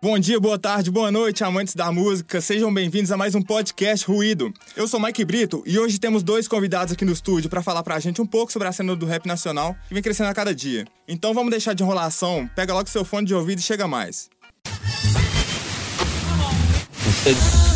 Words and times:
Bom 0.00 0.16
dia, 0.16 0.38
boa 0.38 0.56
tarde, 0.56 0.92
boa 0.92 1.10
noite, 1.10 1.42
amantes 1.42 1.74
da 1.74 1.90
música. 1.90 2.40
Sejam 2.40 2.72
bem-vindos 2.72 3.10
a 3.10 3.16
mais 3.16 3.34
um 3.34 3.42
podcast 3.42 4.06
Ruído. 4.06 4.54
Eu 4.76 4.86
sou 4.86 5.00
Mike 5.00 5.24
Brito 5.24 5.60
e 5.66 5.76
hoje 5.76 5.98
temos 5.98 6.22
dois 6.22 6.46
convidados 6.46 6.92
aqui 6.92 7.04
no 7.04 7.10
estúdio 7.10 7.50
para 7.50 7.62
falar 7.62 7.82
pra 7.82 7.98
gente 7.98 8.22
um 8.22 8.26
pouco 8.26 8.52
sobre 8.52 8.68
a 8.68 8.72
cena 8.72 8.94
do 8.94 9.06
rap 9.06 9.26
nacional 9.26 9.74
que 9.88 9.94
vem 9.94 10.00
crescendo 10.00 10.30
a 10.30 10.34
cada 10.34 10.54
dia. 10.54 10.86
Então 11.08 11.34
vamos 11.34 11.50
deixar 11.50 11.74
de 11.74 11.82
enrolação, 11.82 12.48
pega 12.54 12.72
logo 12.72 12.88
seu 12.88 13.04
fone 13.04 13.26
de 13.26 13.34
ouvido 13.34 13.58
e 13.58 13.62
chega 13.62 13.88
mais. 13.88 14.30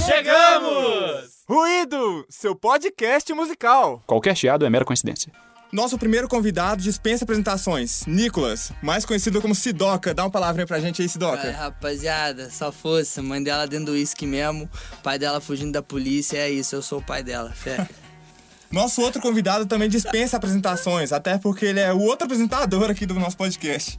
Chegamos! 0.07 1.43
Ruído, 1.49 2.25
seu 2.31 2.55
podcast 2.55 3.33
musical. 3.33 4.01
Qualquer 4.07 4.37
chiado 4.37 4.65
é 4.65 4.71
mera 4.71 4.85
coincidência. 4.85 5.33
Nosso 5.73 5.97
primeiro 5.97 6.29
convidado 6.29 6.83
dispensa 6.83 7.25
apresentações, 7.25 8.05
Nicolas, 8.07 8.71
mais 8.83 9.07
conhecido 9.07 9.41
como 9.41 9.55
Sidoca. 9.55 10.13
Dá 10.13 10.23
uma 10.23 10.31
palavrinha 10.31 10.67
pra 10.67 10.79
gente 10.79 11.01
aí, 11.01 11.09
Sidoca. 11.09 11.49
É, 11.49 11.51
rapaziada, 11.51 12.51
só 12.51 12.71
força. 12.71 13.23
Mãe 13.23 13.43
dela 13.43 13.67
dentro 13.67 13.87
do 13.87 13.93
uísque 13.93 14.27
mesmo, 14.27 14.69
pai 15.03 15.19
dela 15.19 15.41
fugindo 15.41 15.73
da 15.73 15.81
polícia, 15.81 16.37
é 16.37 16.51
isso, 16.51 16.75
eu 16.75 16.83
sou 16.83 16.99
o 16.99 17.03
pai 17.03 17.23
dela, 17.23 17.53
fé. 17.53 17.89
Nosso 18.71 19.01
outro 19.01 19.23
convidado 19.23 19.65
também 19.65 19.89
dispensa 19.89 20.37
apresentações, 20.37 21.11
até 21.11 21.39
porque 21.39 21.65
ele 21.65 21.81
é 21.81 21.91
o 21.91 22.01
outro 22.01 22.27
apresentador 22.27 22.91
aqui 22.91 23.07
do 23.07 23.15
nosso 23.15 23.39
podcast. 23.39 23.99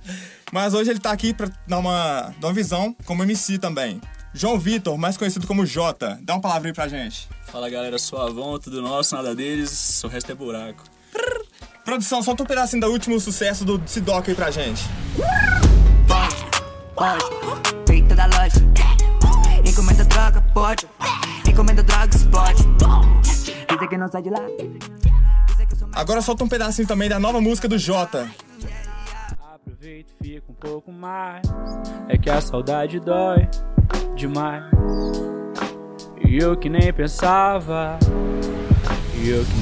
Mas 0.52 0.75
hoje 0.75 0.91
ele 0.91 0.99
tá 0.99 1.11
aqui 1.11 1.33
pra 1.33 1.49
dar 1.67 1.80
uma, 1.80 2.33
dar 2.39 2.47
uma 2.49 2.53
visão 2.53 2.95
como 3.03 3.23
MC 3.23 3.58
também. 3.58 3.99
João 4.31 4.59
Vitor, 4.59 4.95
mais 4.95 5.17
conhecido 5.17 5.47
como 5.47 5.66
Jota. 5.66 6.19
Dá 6.21 6.35
uma 6.35 6.41
palavra 6.41 6.69
aí 6.69 6.73
pra 6.73 6.88
gente. 6.88 7.27
Fala 7.47 7.67
galera, 7.67 7.97
suavão, 7.97 8.59
tudo 8.59 8.80
nosso, 8.80 9.16
nada 9.16 9.33
deles, 9.35 10.03
o 10.03 10.08
resto 10.08 10.31
é 10.31 10.35
buraco. 10.35 10.92
Produção, 11.85 12.23
solta 12.23 12.43
um 12.43 12.45
pedacinho 12.45 12.81
do 12.81 12.87
último 12.87 13.19
sucesso 13.19 13.65
do 13.65 13.81
Sidoca 13.85 14.31
aí 14.31 14.35
pra 14.35 14.49
gente. 14.49 14.83
Pode, 16.07 16.35
pode, 16.95 17.25
feita 17.85 18.16
da 18.16 18.25
loja. 18.25 18.63
Encomenda 19.69 20.05
droga, 20.05 20.41
pode. 20.53 20.88
Encomenda 21.47 21.83
droga, 21.83 22.16
explode. 22.16 22.63
Dizem 23.69 23.89
que 23.89 23.97
não 23.97 24.08
sai 24.08 24.21
de 24.21 24.30
lá. 24.30 24.39
Agora 25.93 26.21
solta 26.21 26.45
um 26.45 26.47
pedacinho 26.47 26.88
também 26.88 27.09
da 27.09 27.19
nova 27.19 27.41
música 27.41 27.67
do 27.67 27.77
Jota. 27.77 28.30
Aproveita 29.53 30.13
e 30.23 30.25
fica 30.25 30.52
um 30.52 30.55
pouco 30.55 30.91
mais. 30.91 31.41
É 32.08 32.17
que 32.17 32.30
a 32.30 32.39
saudade 32.39 32.99
dói 33.02 33.49
demais. 34.15 34.63
E 36.25 36.38
eu 36.38 36.55
que 36.55 36.69
nem 36.69 36.93
pensava. 36.93 37.99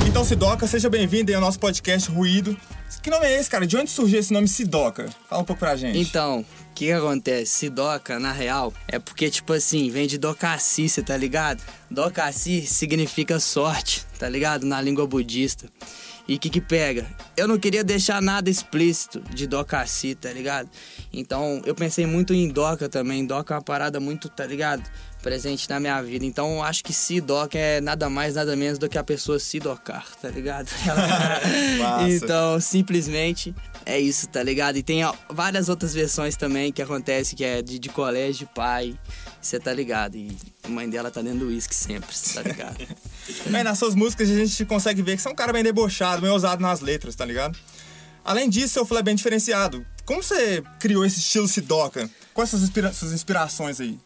Então, 0.08 0.26
Sidoca, 0.26 0.66
seja 0.66 0.90
bem-vindo 0.90 1.32
ao 1.36 1.40
nosso 1.40 1.60
podcast 1.60 2.10
Ruído. 2.10 2.58
Que 3.04 3.12
nome 3.12 3.28
é 3.28 3.40
esse, 3.40 3.48
cara? 3.48 3.68
De 3.68 3.78
onde 3.78 3.92
surgiu 3.92 4.20
esse 4.20 4.34
nome 4.34 4.48
Sidoca? 4.48 5.08
Fala 5.30 5.44
um 5.44 5.46
pouco 5.46 5.60
pra 5.60 5.76
gente. 5.76 6.00
Então, 6.00 6.40
o 6.40 6.74
que, 6.74 6.88
que 6.88 6.92
acontece? 6.92 7.52
Sidoca, 7.52 8.20
na 8.20 8.32
real, 8.32 8.74
é 8.88 8.98
porque, 8.98 9.30
tipo 9.30 9.54
assim, 9.54 9.92
vem 9.92 10.08
de 10.08 10.18
Docaci, 10.18 10.90
cê 10.90 11.04
tá 11.04 11.16
ligado? 11.16 11.62
Docaci 11.92 12.66
significa 12.66 13.40
sorte, 13.40 14.04
tá 14.18 14.28
ligado? 14.28 14.66
Na 14.66 14.82
língua 14.82 15.06
budista. 15.06 15.68
E 16.28 16.36
o 16.36 16.40
que 16.40 16.50
que 16.50 16.62
pega? 16.62 17.06
Eu 17.38 17.48
não 17.48 17.60
queria 17.60 17.84
deixar 17.84 18.20
nada 18.20 18.50
explícito 18.50 19.22
de 19.32 19.46
Docaci, 19.46 20.16
tá 20.16 20.32
ligado? 20.32 20.70
Então, 21.14 21.62
eu 21.66 21.76
pensei 21.76 22.08
muito 22.08 22.34
em 22.34 22.48
Doca 22.48 22.90
também. 22.90 23.26
Doca 23.28 23.54
é 23.54 23.58
uma 23.58 23.64
parada 23.64 24.00
muito, 24.00 24.28
tá 24.28 24.46
ligado? 24.46 24.90
Presente 25.22 25.70
na 25.70 25.80
minha 25.80 26.02
vida. 26.02 26.26
Então, 26.26 26.56
eu 26.56 26.64
acho 26.64 26.84
que 26.84 26.92
Sidoca 26.92 27.58
é 27.58 27.80
nada 27.80 28.10
mais, 28.10 28.36
nada 28.36 28.56
menos 28.56 28.80
do 28.80 28.90
que 28.90 28.98
a 28.98 29.04
pessoa 29.04 29.38
se 29.40 29.60
docar, 29.60 30.06
tá 30.16 30.30
ligado? 30.30 30.68
Então, 32.10 32.60
simplesmente 32.60 33.54
é 33.86 34.00
isso, 34.00 34.28
tá 34.28 34.42
ligado? 34.42 34.78
E 34.78 34.84
tem 34.84 35.02
várias 35.30 35.70
outras 35.70 35.94
versões 35.94 36.36
também 36.36 36.72
que 36.72 36.82
acontece, 36.82 37.36
que 37.36 37.44
é 37.44 37.62
de, 37.62 37.78
de 37.78 37.90
colégio, 37.90 38.48
pai, 38.54 38.98
você 39.42 39.60
tá 39.60 39.72
ligado? 39.74 40.16
E 40.16 40.36
a 40.64 40.70
mãe 40.70 40.90
dela 40.90 41.12
tá 41.12 41.22
dentro 41.22 41.40
do 41.40 41.48
uísque 41.48 41.76
sempre, 41.76 42.16
tá 42.34 42.42
ligado? 42.42 42.78
Bem, 43.50 43.64
nas 43.64 43.78
suas 43.78 43.94
músicas 43.96 44.30
a 44.30 44.36
gente 44.36 44.66
consegue 44.66 45.02
ver 45.02 45.16
que 45.16 45.22
você 45.22 45.28
é 45.28 45.32
um 45.32 45.36
cara 45.36 45.54
bem 45.54 45.64
debochado, 45.64 46.22
bem 46.22 46.32
ousado 46.32 46.62
nas 46.62 46.80
letras, 46.82 47.16
tá 47.16 47.26
ligado? 47.26 47.58
Além 48.26 48.50
disso, 48.50 48.74
seu 48.74 48.86
flow 48.86 49.00
é 49.00 49.04
bem 49.04 49.16
diferenciado. 49.16 49.86
Como 50.06 50.22
você 50.22 50.64
criou 50.80 51.06
esse 51.06 51.20
estilo 51.20 51.48
Sidoca? 51.48 52.10
Quais 52.34 52.50
são 52.50 52.58
suas, 52.60 52.70
inspira- 52.70 52.94
suas 52.94 53.12
inspirações 53.14 53.80
aí? 53.80 53.98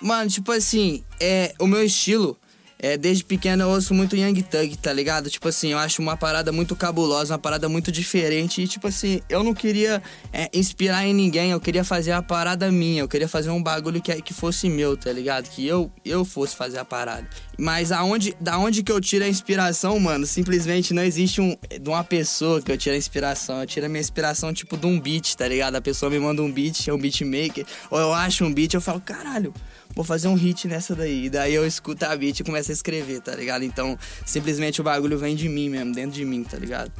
Mano, 0.00 0.30
tipo 0.30 0.52
assim, 0.52 1.02
é, 1.20 1.54
o 1.58 1.66
meu 1.66 1.84
estilo, 1.84 2.38
é, 2.80 2.96
desde 2.96 3.24
pequeno 3.24 3.64
eu 3.64 3.70
ouço 3.70 3.92
muito 3.92 4.14
Young 4.14 4.40
Thug, 4.42 4.76
tá 4.76 4.92
ligado? 4.92 5.28
Tipo 5.28 5.48
assim, 5.48 5.72
eu 5.72 5.78
acho 5.78 6.00
uma 6.00 6.16
parada 6.16 6.52
muito 6.52 6.76
cabulosa, 6.76 7.34
uma 7.34 7.38
parada 7.38 7.68
muito 7.68 7.90
diferente. 7.90 8.62
E 8.62 8.68
tipo 8.68 8.86
assim, 8.86 9.20
eu 9.28 9.42
não 9.42 9.52
queria 9.52 10.00
é, 10.32 10.48
inspirar 10.54 11.04
em 11.04 11.12
ninguém, 11.12 11.50
eu 11.50 11.60
queria 11.60 11.82
fazer 11.82 12.12
a 12.12 12.22
parada 12.22 12.70
minha, 12.70 13.02
eu 13.02 13.08
queria 13.08 13.28
fazer 13.28 13.50
um 13.50 13.60
bagulho 13.60 14.00
que, 14.00 14.22
que 14.22 14.32
fosse 14.32 14.68
meu, 14.68 14.96
tá 14.96 15.12
ligado? 15.12 15.48
Que 15.48 15.66
eu, 15.66 15.90
eu 16.04 16.24
fosse 16.24 16.54
fazer 16.54 16.78
a 16.78 16.84
parada. 16.84 17.26
Mas 17.58 17.90
aonde, 17.90 18.36
da 18.40 18.56
onde 18.56 18.84
que 18.84 18.92
eu 18.92 19.00
tiro 19.00 19.24
a 19.24 19.28
inspiração, 19.28 19.98
mano? 19.98 20.24
Simplesmente 20.24 20.94
não 20.94 21.02
existe 21.02 21.40
um, 21.40 21.56
de 21.80 21.88
uma 21.88 22.04
pessoa 22.04 22.62
que 22.62 22.70
eu 22.70 22.78
tiro 22.78 22.94
a 22.94 22.98
inspiração. 22.98 23.60
Eu 23.60 23.66
tiro 23.66 23.86
a 23.86 23.88
minha 23.88 24.00
inspiração, 24.00 24.52
tipo, 24.52 24.76
de 24.76 24.86
um 24.86 25.00
beat, 25.00 25.34
tá 25.34 25.48
ligado? 25.48 25.74
A 25.74 25.80
pessoa 25.80 26.08
me 26.08 26.20
manda 26.20 26.40
um 26.40 26.52
beat, 26.52 26.86
é 26.86 26.92
um 26.92 26.98
beatmaker. 26.98 27.66
Ou 27.90 27.98
eu 27.98 28.12
acho 28.12 28.44
um 28.44 28.54
beat, 28.54 28.74
eu 28.74 28.80
falo, 28.80 29.00
caralho, 29.00 29.52
vou 29.94 30.04
fazer 30.04 30.28
um 30.28 30.34
hit 30.34 30.66
nessa 30.68 30.94
daí. 30.94 31.26
E 31.26 31.30
daí 31.30 31.54
eu 31.54 31.66
escuto 31.66 32.04
a 32.04 32.16
beat 32.16 32.40
e 32.40 32.44
começo 32.44 32.70
a 32.70 32.74
escrever, 32.74 33.20
tá 33.20 33.34
ligado? 33.34 33.64
Então, 33.64 33.98
simplesmente 34.24 34.80
o 34.80 34.84
bagulho 34.84 35.18
vem 35.18 35.34
de 35.34 35.48
mim 35.48 35.68
mesmo, 35.68 35.92
dentro 35.92 36.12
de 36.12 36.24
mim, 36.24 36.44
tá 36.44 36.56
ligado? 36.56 36.92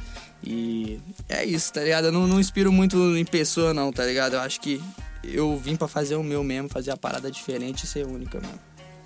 E 0.43 0.99
é 1.27 1.43
isso, 1.43 1.73
tá 1.73 1.81
ligado? 1.81 2.05
Eu 2.05 2.11
não, 2.11 2.27
não 2.27 2.39
inspiro 2.39 2.71
muito 2.71 3.15
em 3.17 3.25
pessoa, 3.25 3.73
não, 3.73 3.91
tá 3.91 4.05
ligado? 4.05 4.33
Eu 4.33 4.41
acho 4.41 4.61
que 4.61 4.81
eu 5.23 5.57
vim 5.57 5.75
pra 5.75 5.87
fazer 5.87 6.15
o 6.15 6.23
meu 6.23 6.43
mesmo, 6.43 6.69
fazer 6.69 6.91
a 6.91 6.97
parada 6.97 7.29
diferente 7.29 7.83
e 7.83 7.87
ser 7.87 8.05
única, 8.05 8.39
mano. 8.39 8.59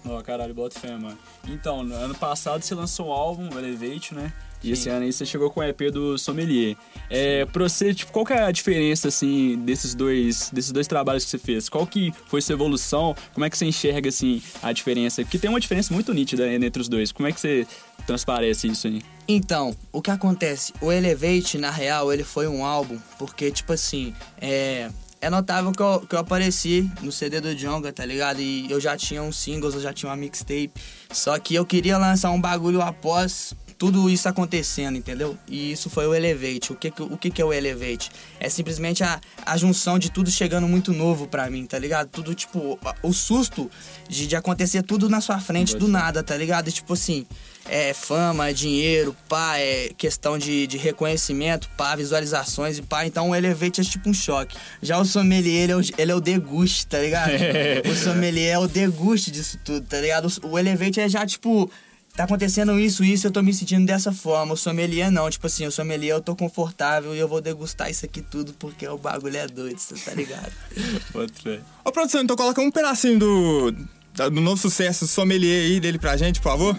Ó, 0.05 0.21
caralho, 0.21 0.53
bota 0.53 0.79
fé, 0.79 0.91
mano. 0.97 1.17
Então, 1.47 1.83
no 1.83 1.95
ano 1.95 2.13
passado 2.13 2.61
você 2.61 2.75
lançou 2.75 3.07
um 3.07 3.11
álbum, 3.11 3.49
Elevate, 3.57 4.13
né? 4.13 4.33
E 4.63 4.71
esse 4.71 4.87
ano 4.87 5.03
aí 5.03 5.11
você 5.11 5.25
chegou 5.25 5.49
com 5.49 5.59
o 5.59 5.63
EP 5.63 5.91
do 5.91 6.17
Sommelier. 6.17 6.77
É, 7.09 7.45
pra 7.45 7.63
você, 7.63 7.93
tipo, 7.93 8.11
qual 8.13 8.25
que 8.25 8.31
é 8.31 8.43
a 8.43 8.51
diferença, 8.51 9.09
assim, 9.09 9.57
desses 9.57 9.93
dois, 9.93 10.49
desses 10.51 10.71
dois 10.71 10.87
trabalhos 10.87 11.25
que 11.25 11.31
você 11.31 11.37
fez? 11.37 11.67
Qual 11.67 11.85
que 11.85 12.13
foi 12.27 12.41
sua 12.41 12.53
evolução? 12.53 13.13
Como 13.33 13.45
é 13.45 13.49
que 13.49 13.57
você 13.57 13.65
enxerga, 13.65 14.07
assim, 14.07 14.41
a 14.61 14.71
diferença? 14.71 15.21
Porque 15.21 15.37
tem 15.37 15.49
uma 15.49 15.59
diferença 15.59 15.93
muito 15.93 16.13
nítida 16.13 16.45
né, 16.45 16.65
entre 16.65 16.81
os 16.81 16.87
dois. 16.87 17.11
Como 17.11 17.27
é 17.27 17.31
que 17.33 17.41
você 17.41 17.67
transparece 18.07 18.67
isso 18.67 18.87
aí? 18.87 19.01
Então, 19.27 19.75
o 19.91 20.01
que 20.01 20.11
acontece? 20.11 20.73
O 20.81 20.91
Elevate, 20.91 21.57
na 21.57 21.69
real, 21.69 22.13
ele 22.13 22.23
foi 22.23 22.47
um 22.47 22.65
álbum, 22.65 22.97
porque, 23.19 23.51
tipo 23.51 23.73
assim, 23.73 24.13
é. 24.39 24.89
É 25.19 25.29
notável 25.29 25.71
que 25.71 25.81
eu, 25.81 26.01
que 26.01 26.15
eu 26.15 26.19
apareci 26.19 26.91
no 27.01 27.09
CD 27.09 27.39
do 27.39 27.55
Jonga, 27.55 27.93
tá 27.93 28.05
ligado? 28.05 28.41
E 28.41 28.69
eu 28.69 28.77
já 28.77 28.97
tinha 28.97 29.23
uns 29.23 29.37
singles, 29.37 29.73
eu 29.73 29.79
já 29.79 29.93
tinha 29.93 30.09
uma 30.09 30.17
mixtape. 30.17 30.73
Só 31.13 31.39
que 31.39 31.55
eu 31.55 31.65
queria 31.65 31.97
lançar 31.97 32.29
um 32.31 32.41
bagulho 32.41 32.81
após 32.81 33.55
tudo 33.83 34.09
isso 34.09 34.29
acontecendo, 34.29 34.97
entendeu? 34.97 35.37
E 35.45 35.73
isso 35.73 35.89
foi 35.89 36.07
o 36.07 36.15
Elevate. 36.15 36.71
O 36.71 36.75
que, 36.75 36.87
o 37.01 37.17
que, 37.17 37.29
que 37.29 37.41
é 37.41 37.43
o 37.43 37.51
Elevate? 37.51 38.09
É 38.39 38.47
simplesmente 38.47 39.03
a, 39.03 39.19
a 39.45 39.57
junção 39.57 39.99
de 39.99 40.09
tudo 40.09 40.31
chegando 40.31 40.69
muito 40.69 40.93
novo 40.93 41.27
pra 41.27 41.49
mim, 41.49 41.65
tá 41.65 41.77
ligado? 41.77 42.07
Tudo, 42.07 42.33
tipo, 42.33 42.79
o 43.01 43.11
susto 43.11 43.69
de, 44.07 44.25
de 44.25 44.37
acontecer 44.37 44.83
tudo 44.83 45.09
na 45.09 45.19
sua 45.19 45.37
frente 45.37 45.75
do 45.75 45.89
nada, 45.89 46.23
tá 46.23 46.37
ligado? 46.37 46.69
E, 46.69 46.71
tipo 46.71 46.93
assim, 46.93 47.27
é 47.67 47.93
fama, 47.93 48.49
é 48.49 48.53
dinheiro, 48.53 49.13
pá, 49.27 49.57
é 49.57 49.89
questão 49.97 50.37
de, 50.37 50.65
de 50.65 50.77
reconhecimento, 50.77 51.69
pá, 51.75 51.93
visualizações 51.93 52.77
e 52.77 52.81
pá. 52.83 53.05
Então 53.05 53.31
o 53.31 53.35
Elevate 53.35 53.81
é 53.81 53.83
tipo 53.83 54.09
um 54.09 54.13
choque. 54.13 54.55
Já 54.81 54.97
o 54.97 55.03
sommelier, 55.03 55.63
ele 55.63 55.73
é 55.73 55.75
o, 55.75 55.81
ele 55.97 56.11
é 56.13 56.15
o 56.15 56.21
deguste, 56.21 56.87
tá 56.87 56.99
ligado? 56.99 57.33
o 57.91 57.95
sommelier 57.95 58.53
é 58.53 58.59
o 58.59 58.65
deguste 58.65 59.29
disso 59.29 59.59
tudo, 59.61 59.85
tá 59.85 59.99
ligado? 59.99 60.31
O, 60.41 60.51
o 60.51 60.57
Elevate 60.57 61.01
é 61.01 61.09
já 61.09 61.25
tipo. 61.25 61.69
Tá 62.15 62.25
acontecendo 62.25 62.79
isso, 62.79 63.03
isso, 63.03 63.25
eu 63.25 63.31
tô 63.31 63.41
me 63.41 63.51
sentindo 63.51 63.87
dessa 63.87 64.11
forma. 64.11 64.53
O 64.53 64.57
sommelier 64.57 65.09
não, 65.09 65.27
tipo 65.31 65.47
assim, 65.47 65.65
o 65.65 65.71
sommelier 65.71 66.15
eu 66.15 66.21
tô 66.21 66.35
confortável 66.35 67.15
e 67.15 67.17
eu 67.17 67.27
vou 67.27 67.41
degustar 67.41 67.89
isso 67.89 68.05
aqui 68.05 68.21
tudo 68.21 68.53
porque 68.53 68.87
o 68.87 68.99
bagulho 68.99 69.35
é 69.35 69.47
doido, 69.47 69.79
tá 70.05 70.13
ligado? 70.13 70.51
Fé. 71.41 71.59
Ô, 71.83 71.91
produção, 71.91 72.21
então 72.21 72.35
coloca 72.35 72.61
um 72.61 72.69
pedacinho 72.69 73.17
do, 73.17 73.71
do 73.71 74.41
novo 74.41 74.57
sucesso 74.57 75.07
Sommelier 75.07 75.65
aí 75.65 75.79
dele 75.79 75.97
pra 75.97 76.15
gente, 76.15 76.39
por 76.39 76.51
favor. 76.51 76.77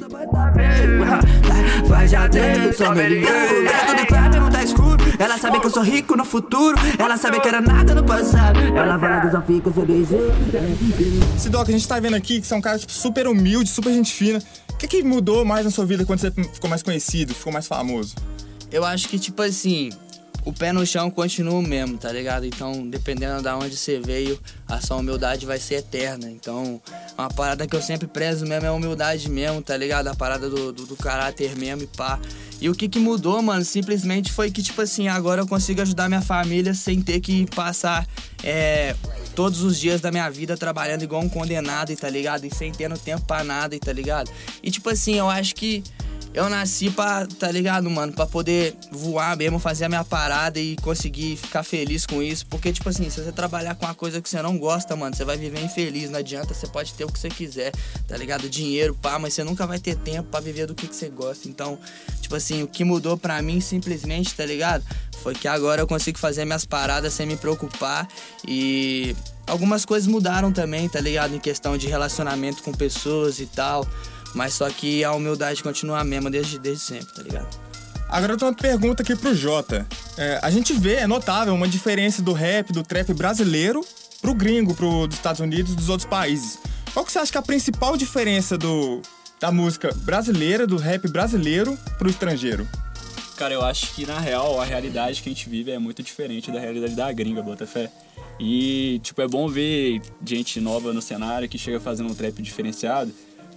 Vai 1.86 2.06
já 2.06 2.28
ter, 2.28 2.72
sommelier 2.72 3.28
Ela 3.28 3.86
tudo 3.86 4.06
claro, 4.06 4.40
não 4.40 4.50
tá 4.50 4.62
escuro 4.62 4.96
Ela 5.18 5.36
sabe 5.36 5.60
que 5.60 5.66
eu 5.66 5.70
sou 5.70 5.82
rico 5.82 6.16
no 6.16 6.24
futuro 6.24 6.76
Ela 6.98 7.16
sabe 7.16 7.40
que 7.40 7.48
era 7.48 7.60
nada 7.60 7.94
no 7.94 8.04
passado 8.04 8.60
Ela 8.60 8.98
fala 8.98 9.20
que 9.20 9.30
só 9.30 9.42
fica 9.42 9.70
feliz 9.70 10.08
Sidoca, 11.36 11.68
a 11.68 11.72
gente 11.72 11.86
tá 11.86 11.98
vendo 11.98 12.14
aqui 12.14 12.40
que 12.40 12.46
você 12.46 12.54
é 12.54 12.56
um 12.56 12.60
cara 12.60 12.78
tipo, 12.78 12.92
super 12.92 13.26
humilde, 13.26 13.68
super 13.68 13.92
gente 13.92 14.12
fina. 14.12 14.40
O 14.74 14.76
que, 14.76 14.88
que 14.88 15.02
mudou 15.02 15.44
mais 15.44 15.64
na 15.64 15.70
sua 15.70 15.86
vida 15.86 16.04
quando 16.04 16.20
você 16.20 16.30
ficou 16.30 16.68
mais 16.68 16.82
conhecido, 16.82 17.34
ficou 17.34 17.52
mais 17.52 17.66
famoso? 17.66 18.14
Eu 18.70 18.84
acho 18.84 19.08
que, 19.08 19.18
tipo 19.18 19.40
assim, 19.40 19.90
o 20.44 20.52
pé 20.52 20.72
no 20.72 20.84
chão 20.84 21.10
continua 21.10 21.54
o 21.54 21.62
mesmo, 21.62 21.96
tá 21.96 22.12
ligado? 22.12 22.44
Então, 22.44 22.86
dependendo 22.86 23.42
da 23.42 23.56
onde 23.56 23.76
você 23.76 23.98
veio, 23.98 24.38
a 24.68 24.80
sua 24.80 24.98
humildade 24.98 25.46
vai 25.46 25.58
ser 25.58 25.76
eterna. 25.76 26.30
Então, 26.30 26.80
uma 27.16 27.30
parada 27.30 27.66
que 27.66 27.74
eu 27.74 27.80
sempre 27.80 28.06
prezo 28.06 28.44
mesmo 28.46 28.66
é 28.66 28.68
a 28.68 28.72
humildade 28.72 29.30
mesmo, 29.30 29.62
tá 29.62 29.76
ligado? 29.76 30.08
A 30.08 30.14
parada 30.14 30.50
do, 30.50 30.72
do, 30.72 30.86
do 30.86 30.96
caráter 30.96 31.56
mesmo 31.56 31.84
e 31.84 31.86
pá. 31.86 32.20
E 32.60 32.68
o 32.68 32.74
que 32.74 32.88
que 32.88 32.98
mudou, 32.98 33.42
mano, 33.42 33.64
simplesmente 33.64 34.32
foi 34.32 34.50
que, 34.50 34.62
tipo 34.62 34.80
assim, 34.80 35.08
agora 35.08 35.42
eu 35.42 35.46
consigo 35.46 35.82
ajudar 35.82 36.08
minha 36.08 36.22
família 36.22 36.72
sem 36.72 37.02
ter 37.02 37.20
que 37.20 37.46
passar 37.54 38.06
é, 38.42 38.94
todos 39.34 39.62
os 39.62 39.78
dias 39.78 40.00
da 40.00 40.10
minha 40.10 40.30
vida 40.30 40.56
trabalhando 40.56 41.02
igual 41.02 41.22
um 41.22 41.28
condenado, 41.28 41.90
e 41.90 41.96
tá 41.96 42.08
ligado? 42.08 42.44
E 42.44 42.54
sem 42.54 42.72
tendo 42.72 42.96
tempo 42.96 43.24
pra 43.26 43.44
nada, 43.44 43.74
e 43.74 43.78
tá 43.78 43.92
ligado? 43.92 44.30
E 44.62 44.70
tipo 44.70 44.88
assim, 44.88 45.16
eu 45.16 45.28
acho 45.28 45.54
que 45.54 45.82
eu 46.34 46.50
nasci 46.50 46.90
pra, 46.90 47.26
tá 47.26 47.48
ligado, 47.48 47.88
mano? 47.88 48.12
Pra 48.12 48.26
poder 48.26 48.76
voar 48.90 49.36
mesmo, 49.36 49.60
fazer 49.60 49.84
a 49.84 49.88
minha 49.88 50.04
parada 50.04 50.58
e 50.58 50.74
conseguir 50.76 51.36
ficar 51.36 51.62
feliz 51.62 52.04
com 52.04 52.20
isso. 52.20 52.44
Porque, 52.46 52.72
tipo 52.72 52.88
assim, 52.88 53.08
se 53.08 53.22
você 53.22 53.30
trabalhar 53.30 53.76
com 53.76 53.86
uma 53.86 53.94
coisa 53.94 54.20
que 54.20 54.28
você 54.28 54.42
não 54.42 54.58
gosta, 54.58 54.96
mano, 54.96 55.14
você 55.14 55.24
vai 55.24 55.36
viver 55.36 55.62
infeliz. 55.62 56.10
Não 56.10 56.18
adianta, 56.18 56.52
você 56.52 56.66
pode 56.66 56.92
ter 56.94 57.04
o 57.04 57.08
que 57.12 57.20
você 57.20 57.28
quiser, 57.28 57.70
tá 58.08 58.16
ligado? 58.16 58.48
Dinheiro, 58.48 58.96
pá, 59.00 59.16
mas 59.16 59.32
você 59.32 59.44
nunca 59.44 59.64
vai 59.64 59.78
ter 59.78 59.94
tempo 59.94 60.28
pra 60.28 60.40
viver 60.40 60.66
do 60.66 60.74
que, 60.74 60.88
que 60.88 60.96
você 60.96 61.08
gosta. 61.08 61.48
Então, 61.48 61.78
tipo 62.20 62.34
assim, 62.34 62.64
o 62.64 62.66
que 62.66 62.82
mudou 62.82 63.16
pra 63.16 63.40
mim 63.40 63.60
simplesmente, 63.60 64.34
tá 64.34 64.44
ligado? 64.44 64.84
Foi 65.22 65.34
que 65.34 65.46
agora 65.46 65.82
eu 65.82 65.86
consigo 65.86 66.18
fazer 66.18 66.44
minhas 66.44 66.64
paradas 66.64 67.14
sem 67.14 67.26
me 67.26 67.36
preocupar 67.36 68.08
e. 68.46 69.14
Algumas 69.46 69.84
coisas 69.84 70.06
mudaram 70.06 70.50
também, 70.50 70.88
tá 70.88 70.98
ligado? 70.98 71.36
Em 71.36 71.38
questão 71.38 71.76
de 71.76 71.86
relacionamento 71.86 72.62
com 72.62 72.72
pessoas 72.72 73.40
e 73.40 73.44
tal. 73.46 73.86
Mas 74.34 74.54
só 74.54 74.68
que 74.68 75.04
a 75.04 75.12
humildade 75.12 75.62
continua 75.62 76.00
a 76.00 76.04
mesma 76.04 76.30
desde, 76.30 76.58
desde 76.58 76.82
sempre, 76.82 77.14
tá 77.14 77.22
ligado? 77.22 77.48
Agora 78.08 78.32
eu 78.32 78.36
tenho 78.36 78.50
uma 78.50 78.56
pergunta 78.56 79.02
aqui 79.02 79.16
pro 79.16 79.34
Jota. 79.34 79.86
É, 80.16 80.38
a 80.42 80.50
gente 80.50 80.72
vê, 80.72 80.94
é 80.94 81.06
notável, 81.06 81.54
uma 81.54 81.68
diferença 81.68 82.20
do 82.20 82.32
rap, 82.32 82.72
do 82.72 82.82
trap 82.82 83.12
brasileiro 83.14 83.84
pro 84.20 84.34
gringo, 84.34 84.74
pro 84.74 85.06
dos 85.06 85.16
Estados 85.16 85.40
Unidos 85.40 85.72
e 85.72 85.76
dos 85.76 85.88
outros 85.88 86.08
países. 86.08 86.58
Qual 86.92 87.04
que 87.04 87.12
você 87.12 87.18
acha 87.18 87.32
que 87.32 87.38
é 87.38 87.40
a 87.40 87.42
principal 87.42 87.96
diferença 87.96 88.56
do, 88.56 89.02
da 89.40 89.50
música 89.50 89.92
brasileira, 90.02 90.66
do 90.66 90.76
rap 90.76 91.08
brasileiro 91.08 91.76
pro 91.98 92.08
estrangeiro? 92.08 92.68
Cara, 93.36 93.52
eu 93.52 93.64
acho 93.64 93.92
que 93.94 94.06
na 94.06 94.18
real 94.20 94.60
a 94.60 94.64
realidade 94.64 95.20
que 95.20 95.28
a 95.28 95.32
gente 95.32 95.48
vive 95.48 95.72
é 95.72 95.78
muito 95.78 96.02
diferente 96.02 96.52
da 96.52 96.60
realidade 96.60 96.94
da 96.94 97.12
gringa, 97.12 97.42
Botafé. 97.42 97.90
E, 98.38 99.00
tipo, 99.02 99.20
é 99.22 99.28
bom 99.28 99.48
ver 99.48 100.00
gente 100.24 100.60
nova 100.60 100.92
no 100.92 101.02
cenário 101.02 101.48
que 101.48 101.58
chega 101.58 101.80
fazendo 101.80 102.10
um 102.10 102.14
trap 102.14 102.40
diferenciado 102.40 103.12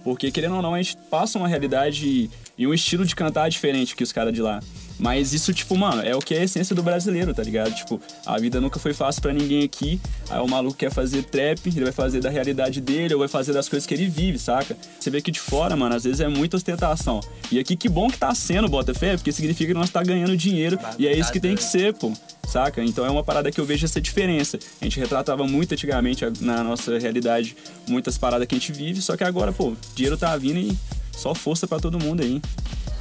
porque, 0.08 0.30
querendo 0.30 0.56
ou 0.56 0.62
não, 0.62 0.72
a 0.72 0.80
gente 0.80 0.96
passa 1.10 1.38
uma 1.38 1.46
realidade 1.46 2.30
e 2.56 2.66
um 2.66 2.72
estilo 2.72 3.04
de 3.04 3.14
cantar 3.14 3.50
diferente 3.50 3.94
que 3.94 4.02
os 4.02 4.10
caras 4.10 4.32
de 4.32 4.40
lá. 4.40 4.58
Mas 4.98 5.32
isso, 5.32 5.52
tipo, 5.54 5.76
mano, 5.76 6.02
é 6.02 6.14
o 6.14 6.18
que 6.18 6.34
é 6.34 6.40
a 6.40 6.44
essência 6.44 6.74
do 6.74 6.82
brasileiro, 6.82 7.32
tá 7.32 7.42
ligado? 7.42 7.72
Tipo, 7.72 8.00
a 8.26 8.38
vida 8.38 8.60
nunca 8.60 8.80
foi 8.80 8.92
fácil 8.92 9.22
para 9.22 9.32
ninguém 9.32 9.62
aqui. 9.62 10.00
Aí 10.28 10.40
o 10.40 10.48
maluco 10.48 10.76
quer 10.76 10.90
fazer 10.90 11.22
trap, 11.22 11.60
ele 11.66 11.84
vai 11.84 11.92
fazer 11.92 12.20
da 12.20 12.28
realidade 12.28 12.80
dele, 12.80 13.14
ou 13.14 13.20
vai 13.20 13.28
fazer 13.28 13.52
das 13.52 13.68
coisas 13.68 13.86
que 13.86 13.94
ele 13.94 14.08
vive, 14.08 14.38
saca? 14.38 14.76
Você 14.98 15.08
vê 15.08 15.20
que 15.20 15.30
de 15.30 15.38
fora, 15.38 15.76
mano, 15.76 15.94
às 15.94 16.04
vezes 16.04 16.20
é 16.20 16.28
muita 16.28 16.56
ostentação. 16.56 17.20
E 17.50 17.58
aqui 17.58 17.76
que 17.76 17.88
bom 17.88 18.08
que 18.10 18.18
tá 18.18 18.34
sendo, 18.34 18.68
Botafé, 18.68 19.16
porque 19.16 19.30
significa 19.30 19.72
que 19.72 19.78
nós 19.78 19.90
tá 19.90 20.02
ganhando 20.02 20.36
dinheiro. 20.36 20.78
E 20.98 21.06
é 21.06 21.16
isso 21.16 21.32
que 21.32 21.40
tem 21.40 21.54
que 21.54 21.62
ser, 21.62 21.94
pô. 21.94 22.12
Saca? 22.46 22.82
Então 22.82 23.04
é 23.04 23.10
uma 23.10 23.22
parada 23.22 23.52
que 23.52 23.60
eu 23.60 23.64
vejo 23.64 23.84
essa 23.84 24.00
diferença. 24.00 24.58
A 24.80 24.84
gente 24.84 24.98
retratava 24.98 25.46
muito 25.46 25.72
antigamente 25.72 26.24
na 26.40 26.64
nossa 26.64 26.98
realidade 26.98 27.54
muitas 27.86 28.16
paradas 28.16 28.48
que 28.48 28.54
a 28.54 28.58
gente 28.58 28.72
vive, 28.72 29.02
só 29.02 29.18
que 29.18 29.24
agora, 29.24 29.52
pô, 29.52 29.74
dinheiro 29.94 30.16
tá 30.16 30.34
vindo 30.36 30.58
e 30.58 30.76
só 31.12 31.34
força 31.34 31.66
para 31.66 31.78
todo 31.78 31.98
mundo 31.98 32.22
aí 32.22 32.40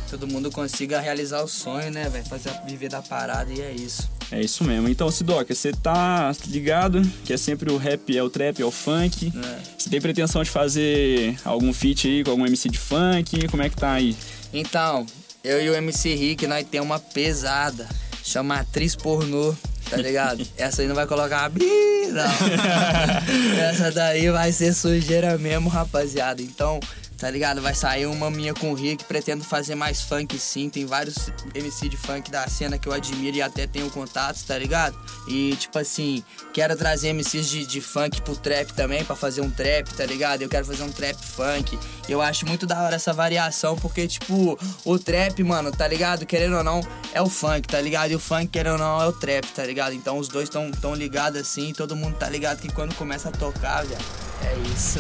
todo 0.08 0.28
mundo 0.28 0.50
consiga 0.52 1.00
realizar 1.00 1.44
o 1.44 1.48
sonho, 1.48 1.92
né, 1.92 2.10
velho? 2.10 2.26
Fazer 2.26 2.52
viver 2.66 2.90
da 2.90 3.02
parada 3.02 3.52
e 3.52 3.62
é 3.62 3.72
isso. 3.72 4.10
É 4.32 4.42
isso 4.42 4.64
mesmo. 4.64 4.90
Então, 4.90 5.10
Sidoca, 5.12 5.54
você 5.54 5.72
tá 5.72 6.32
ligado 6.48 7.02
que 7.24 7.34
é 7.34 7.38
sempre 7.38 7.72
o 7.72 7.78
rap, 7.78 8.16
é 8.16 8.24
o 8.24 8.30
trap, 8.30 8.62
é 8.62 8.66
o 8.66 8.72
funk. 8.72 9.32
É. 9.36 9.60
Você 9.78 9.90
tem 9.90 10.02
pretensão 10.02 10.44
de 10.44 10.50
fazer 10.50 11.38
algum 11.46 11.74
feat 11.74 12.08
aí 12.08 12.24
com 12.24 12.32
algum 12.32 12.46
MC 12.46 12.70
de 12.70 12.80
funk? 12.80 13.48
Como 13.48 13.64
é 13.64 13.70
que 13.70 13.76
tá 13.76 13.92
aí? 13.92 14.16
Então, 14.54 15.06
eu 15.44 15.62
e 15.62 15.70
o 15.70 15.76
MC 15.76 16.16
Rick, 16.16 16.48
nós 16.48 16.66
temos 16.70 16.88
uma 16.88 17.00
pesada. 17.00 17.88
Chama 18.24 18.60
Atriz 18.60 18.96
Pornô 18.96 19.56
tá 19.90 19.98
ligado? 19.98 20.46
Essa 20.58 20.82
aí 20.82 20.88
não 20.88 20.96
vai 20.96 21.08
colocar 21.08 21.50
bi, 21.50 21.66
não. 22.12 23.60
Essa 23.70 23.92
daí 23.92 24.30
vai 24.30 24.52
ser 24.52 24.74
sujeira 24.74 25.38
mesmo, 25.38 25.70
rapaziada. 25.70 26.42
Então, 26.42 26.80
tá 27.18 27.30
ligado? 27.30 27.62
Vai 27.62 27.74
sair 27.74 28.06
uma 28.06 28.30
minha 28.30 28.54
com 28.54 28.72
o 28.72 28.76
Rick, 28.76 29.04
pretendo 29.06 29.44
fazer 29.44 29.76
mais 29.76 30.02
funk 30.02 30.38
sim, 30.38 30.70
tem 30.70 30.86
vários 30.86 31.32
MC 31.54 31.90
de 31.90 31.98
funk 31.98 32.30
da 32.30 32.48
cena 32.48 32.78
que 32.78 32.88
eu 32.88 32.94
admiro 32.94 33.38
e 33.38 33.42
até 33.42 33.66
tenho 33.66 33.90
contatos, 33.90 34.44
tá 34.44 34.58
ligado? 34.58 34.98
E 35.28 35.56
tipo 35.56 35.78
assim, 35.80 36.24
quero 36.54 36.76
trazer 36.76 37.14
MCs 37.14 37.50
de, 37.50 37.66
de 37.66 37.82
funk 37.82 38.22
pro 38.22 38.36
trap 38.36 38.72
também, 38.74 39.04
para 39.04 39.16
fazer 39.16 39.42
um 39.42 39.50
trap, 39.50 39.88
tá 39.94 40.06
ligado? 40.06 40.44
Eu 40.44 40.50
quero 40.50 40.66
fazer 40.66 40.84
um 40.84 40.92
trap 40.92 41.18
funk. 41.18 41.78
Eu 42.08 42.22
acho 42.22 42.46
muito 42.46 42.66
da 42.66 42.82
hora 42.82 42.96
essa 42.96 43.12
variação, 43.12 43.76
porque 43.76 44.08
tipo, 44.08 44.58
o 44.86 45.00
trap, 45.00 45.44
mano, 45.44 45.72
tá 45.72 45.88
ligado? 45.88 46.26
Querendo 46.26 46.58
ou 46.58 46.64
não, 46.64 46.82
é 47.14 47.22
o 47.22 47.28
funk, 47.28 47.68
tá 47.68 47.82
ligado? 47.82 48.12
E 48.12 48.16
o 48.16 48.20
funk, 48.20 48.48
querendo 48.48 48.74
ou 48.74 48.80
não, 48.80 49.02
é 49.02 49.08
o 49.08 49.14
trap, 49.14 49.46
tá 49.48 49.66
ligado? 49.66 49.94
Então 49.94 50.18
os 50.18 50.28
dois 50.28 50.50
tão, 50.50 50.72
tão 50.72 50.94
ligados 50.94 51.42
assim, 51.42 51.74
todo 51.74 51.96
mundo 51.96 52.16
tá 52.16 52.30
ligado 52.30 52.60
que 52.60 52.72
quando 52.72 52.94
começa 52.96 53.30
a 53.30 53.32
tocar, 53.32 53.84
velho, 53.86 54.27
é 54.44 54.58
isso. 54.74 55.00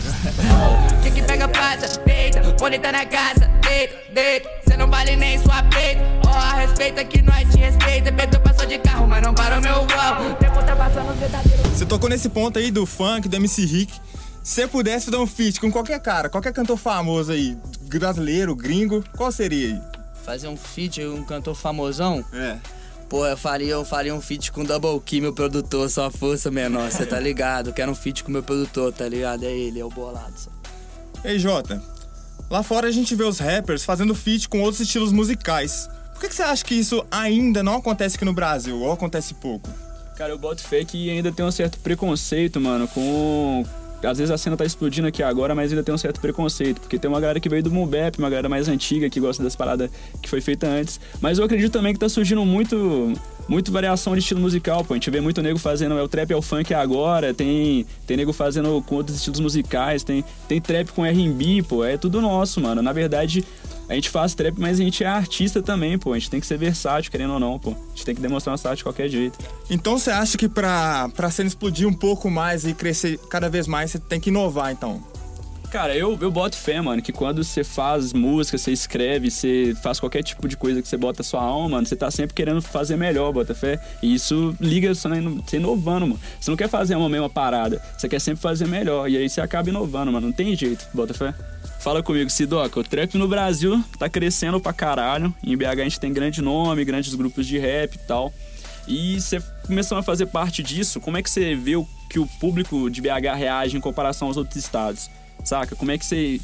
Quem 1.04 1.12
que 1.12 1.22
pega 1.24 1.48
passa, 1.48 2.00
deita, 2.06 2.42
bonita 2.60 2.92
na 2.92 3.06
casa, 3.06 3.48
deita, 3.62 4.14
deita. 4.14 4.50
Cê 4.68 4.78
não 4.78 4.90
vale 4.90 5.16
nem 5.16 5.38
sua 5.40 5.64
peita. 5.64 6.02
Ó, 6.26 6.30
oh, 6.30 6.58
respeita 6.58 7.04
que 7.06 7.22
nós 7.22 7.50
te 7.50 7.58
respeita. 7.58 8.12
Beto 8.12 8.40
passou 8.40 8.66
de 8.66 8.78
carro, 8.80 9.08
mas 9.08 9.22
não 9.22 9.34
parou 9.34 9.62
meu 9.62 9.76
voo. 9.76 10.36
Tempo 10.40 10.64
tá 10.64 10.76
passando 10.76 11.18
verdadeiro. 11.20 11.64
Você 11.70 11.86
tocou 11.86 12.10
nesse 12.10 12.30
ponto 12.30 12.58
aí 12.58 12.72
do 12.72 12.86
funk, 12.86 13.28
do 13.28 13.36
MC 13.36 13.66
Rick. 13.66 13.94
Se 14.44 14.62
você 14.62 14.68
pudesse 14.68 15.12
dar 15.12 15.20
um 15.20 15.28
feat 15.28 15.60
com 15.60 15.70
qualquer 15.70 16.00
cara, 16.00 16.30
qualquer 16.30 16.54
cantor 16.54 16.78
famoso 16.78 17.34
aí, 17.34 17.58
brasileiro, 17.82 18.56
gringo, 18.56 19.04
qual 19.16 19.30
seria 19.30 19.68
aí? 19.68 19.82
Fazer 20.24 20.48
um 20.48 20.56
feat, 20.56 21.04
um 21.06 21.24
cantor 21.24 21.54
famosão? 21.54 22.24
É. 22.32 22.58
Pô, 23.10 23.26
eu 23.26 23.38
faria, 23.38 23.72
eu 23.72 23.86
faria 23.86 24.14
um 24.14 24.20
feat 24.20 24.52
com 24.52 24.66
Double 24.66 25.00
Key, 25.00 25.22
meu 25.22 25.34
produtor, 25.34 25.90
só 25.90 26.12
força 26.12 26.52
menor, 26.52 26.92
você 26.92 27.06
tá 27.06 27.18
ligado? 27.18 27.72
Quero 27.72 27.92
um 27.92 27.96
feat 27.96 28.22
com 28.22 28.32
meu 28.32 28.44
produtor, 28.44 28.92
tá 28.92 29.08
ligado? 29.08 29.46
É 29.46 29.52
ele, 29.52 29.80
é 29.80 29.86
o 29.86 29.90
bolado. 29.90 30.34
Só. 30.36 30.50
Ei, 31.24 31.40
Jota, 31.40 31.82
lá 32.50 32.62
fora 32.64 32.88
a 32.88 32.92
gente 32.92 33.16
vê 33.16 33.24
os 33.24 33.40
rappers 33.40 33.86
fazendo 33.86 34.14
feat 34.14 34.50
com 34.50 34.62
outros 34.62 34.82
estilos 34.82 35.14
musicais. 35.14 35.90
Por 36.14 36.22
que, 36.22 36.28
que 36.28 36.36
você 36.36 36.44
acha 36.44 36.66
que 36.66 36.76
isso 36.76 37.06
ainda 37.10 37.64
não 37.64 37.76
acontece 37.76 38.18
aqui 38.18 38.26
no 38.26 38.34
Brasil, 38.34 38.78
ou 38.78 38.92
acontece 38.92 39.34
pouco? 39.36 39.70
Cara, 40.18 40.34
eu 40.34 40.38
boto 40.38 40.62
fé 40.62 40.84
que 40.84 41.10
ainda 41.10 41.32
tem 41.32 41.46
um 41.46 41.52
certo 41.52 41.80
preconceito, 41.80 42.60
mano, 42.60 42.88
com, 42.90 43.64
às 44.04 44.18
vezes 44.18 44.32
a 44.32 44.38
cena 44.38 44.56
tá 44.56 44.66
explodindo 44.66 45.08
aqui 45.08 45.24
agora, 45.24 45.56
mas 45.56 45.72
ainda 45.72 45.84
tem 45.84 45.94
um 45.94 45.98
certo 45.98 46.20
preconceito, 46.20 46.82
porque 46.82 47.00
tem 47.00 47.10
uma 47.10 47.20
galera 47.20 47.40
que 47.40 47.50
veio 47.50 47.64
do 47.64 47.72
Mubep, 47.72 48.20
uma 48.20 48.30
galera 48.30 48.50
mais 48.50 48.68
antiga 48.68 49.10
que 49.10 49.20
gosta 49.20 49.42
das 49.44 49.56
paradas 49.56 49.90
que 50.22 50.30
foi 50.30 50.42
feita 50.42 50.68
antes. 50.68 51.00
Mas 51.22 51.40
eu 51.40 51.46
acredito 51.46 51.72
também 51.72 51.94
que 51.94 52.00
tá 52.00 52.10
surgindo 52.10 52.46
muito 52.46 53.14
muito 53.48 53.72
variação 53.72 54.14
de 54.14 54.20
estilo 54.20 54.42
musical, 54.42 54.84
pô. 54.84 54.94
A 54.94 54.98
gente 54.98 55.10
vê 55.10 55.22
muito 55.22 55.42
nego 55.42 55.58
fazendo 55.58 55.98
é 55.98 56.04
o 56.04 56.08
trap 56.08 56.32
é 56.32 56.36
o 56.36 56.42
funk 56.42 56.74
agora, 56.74 57.34
tem 57.34 57.86
tem 58.06 58.18
nego 58.18 58.34
fazendo 58.34 58.82
com 58.86 58.96
outros 58.96 59.18
estilos 59.18 59.40
musicais, 59.40 60.04
tem 60.04 60.24
tem 60.48 60.60
trap 60.60 60.92
com 60.92 61.06
R&B, 61.06 61.64
pô. 61.64 61.84
É 61.84 61.98
tudo 61.98 62.22
nosso, 62.22 62.60
mano. 62.62 62.82
Na 62.82 62.94
verdade, 62.94 63.44
a 63.90 63.94
gente 63.94 64.10
faz 64.10 64.36
trap, 64.36 64.60
mas 64.60 64.80
a 64.80 64.84
gente 64.84 65.04
é 65.04 65.08
artista 65.08 65.62
também, 65.62 65.98
pô. 65.98 66.14
A 66.14 66.20
gente 66.20 66.30
tem 66.30 66.40
que 66.40 66.48
ser 66.48 66.58
versátil, 66.58 67.10
querendo 67.10 67.34
ou 67.34 67.40
não, 67.40 67.58
pô. 67.58 67.72
A 67.72 67.90
gente 67.90 68.06
tem 68.06 68.16
que 68.16 68.22
demonstrar 68.22 68.54
nossa 68.54 68.70
arte 68.70 68.80
de 68.80 68.84
qualquer 68.84 69.08
jeito. 69.08 69.38
Então 69.70 69.98
você 69.98 70.12
acha 70.12 70.38
que 70.38 70.50
pra, 70.50 71.10
pra 71.16 71.30
cena 71.32 71.48
explodir 71.48 71.88
um 71.88 71.94
pouco 71.94 72.30
mais 72.30 72.66
e 72.66 72.74
crescer 72.74 73.18
cada 73.30 73.50
vez 73.50 73.68
mais, 73.68 73.92
você 73.92 74.00
tem 74.00 74.20
que 74.20 74.30
inovar, 74.30 74.72
então? 74.72 75.02
Cara, 75.70 75.94
eu, 75.94 76.18
eu 76.22 76.32
boto 76.32 76.56
fé, 76.56 76.80
mano, 76.80 77.02
que 77.02 77.12
quando 77.12 77.44
você 77.44 77.62
faz 77.62 78.14
música, 78.14 78.58
você 78.58 78.72
escreve, 78.72 79.30
você 79.30 79.76
faz 79.84 80.00
qualquer 80.00 80.24
tipo 80.24 80.48
de 80.48 80.56
coisa 80.56 80.82
que 80.82 80.88
você 80.88 80.96
bota 80.96 81.22
sua 81.24 81.42
alma, 81.42 81.70
mano, 81.70 81.86
você 81.86 81.96
tá 81.96 82.10
sempre 82.10 82.34
querendo 82.34 82.62
fazer 82.62 82.96
melhor, 82.96 83.34
bota 83.34 83.54
fé. 83.54 83.78
E 84.02 84.14
isso 84.14 84.56
liga 84.62 84.96
você 84.96 85.58
inovando, 85.58 86.08
mano. 86.08 86.20
Você 86.40 86.50
não 86.50 86.58
quer 86.58 86.70
fazer 86.70 86.96
uma 86.96 87.10
mesma 87.10 87.30
parada, 87.30 87.82
você 87.98 88.08
quer 88.08 88.20
sempre 88.20 88.42
fazer 88.42 88.66
melhor. 88.66 89.10
E 89.10 89.18
aí 89.18 89.30
você 89.30 89.42
acaba 89.42 89.70
inovando, 89.70 90.10
mano. 90.10 90.28
Não 90.28 90.34
tem 90.34 90.56
jeito, 90.56 90.88
bota 90.94 91.14
fé. 91.14 91.34
Fala 91.80 92.02
comigo, 92.02 92.30
Sidoca. 92.30 92.80
O 92.80 92.84
trap 92.84 93.18
no 93.18 93.28
Brasil 93.28 93.84
tá 94.00 94.08
crescendo 94.08 94.62
pra 94.62 94.72
caralho. 94.72 95.34
Em 95.44 95.56
BH 95.56 95.66
a 95.66 95.76
gente 95.84 96.00
tem 96.00 96.14
grande 96.14 96.42
nome, 96.42 96.86
grandes 96.86 97.14
grupos 97.14 97.46
de 97.46 97.58
rap 97.58 97.96
e 97.96 98.00
tal. 98.00 98.34
E 98.88 99.20
você 99.20 99.42
começou 99.66 99.98
a 99.98 100.04
fazer 100.04 100.28
parte 100.28 100.64
disso, 100.64 101.02
como 101.02 101.18
é 101.18 101.22
que 101.22 101.30
você 101.30 101.54
vê 101.56 101.74
que 102.10 102.20
o 102.20 102.26
público 102.40 102.90
de 102.90 103.02
BH 103.02 103.36
reage 103.36 103.76
em 103.76 103.82
comparação 103.82 104.30
aos 104.30 104.38
outros 104.38 104.56
estados? 104.56 105.10
Saca? 105.48 105.78
Como 105.78 105.92
é 105.92 105.98
que 105.98 106.06
você 106.06 106.42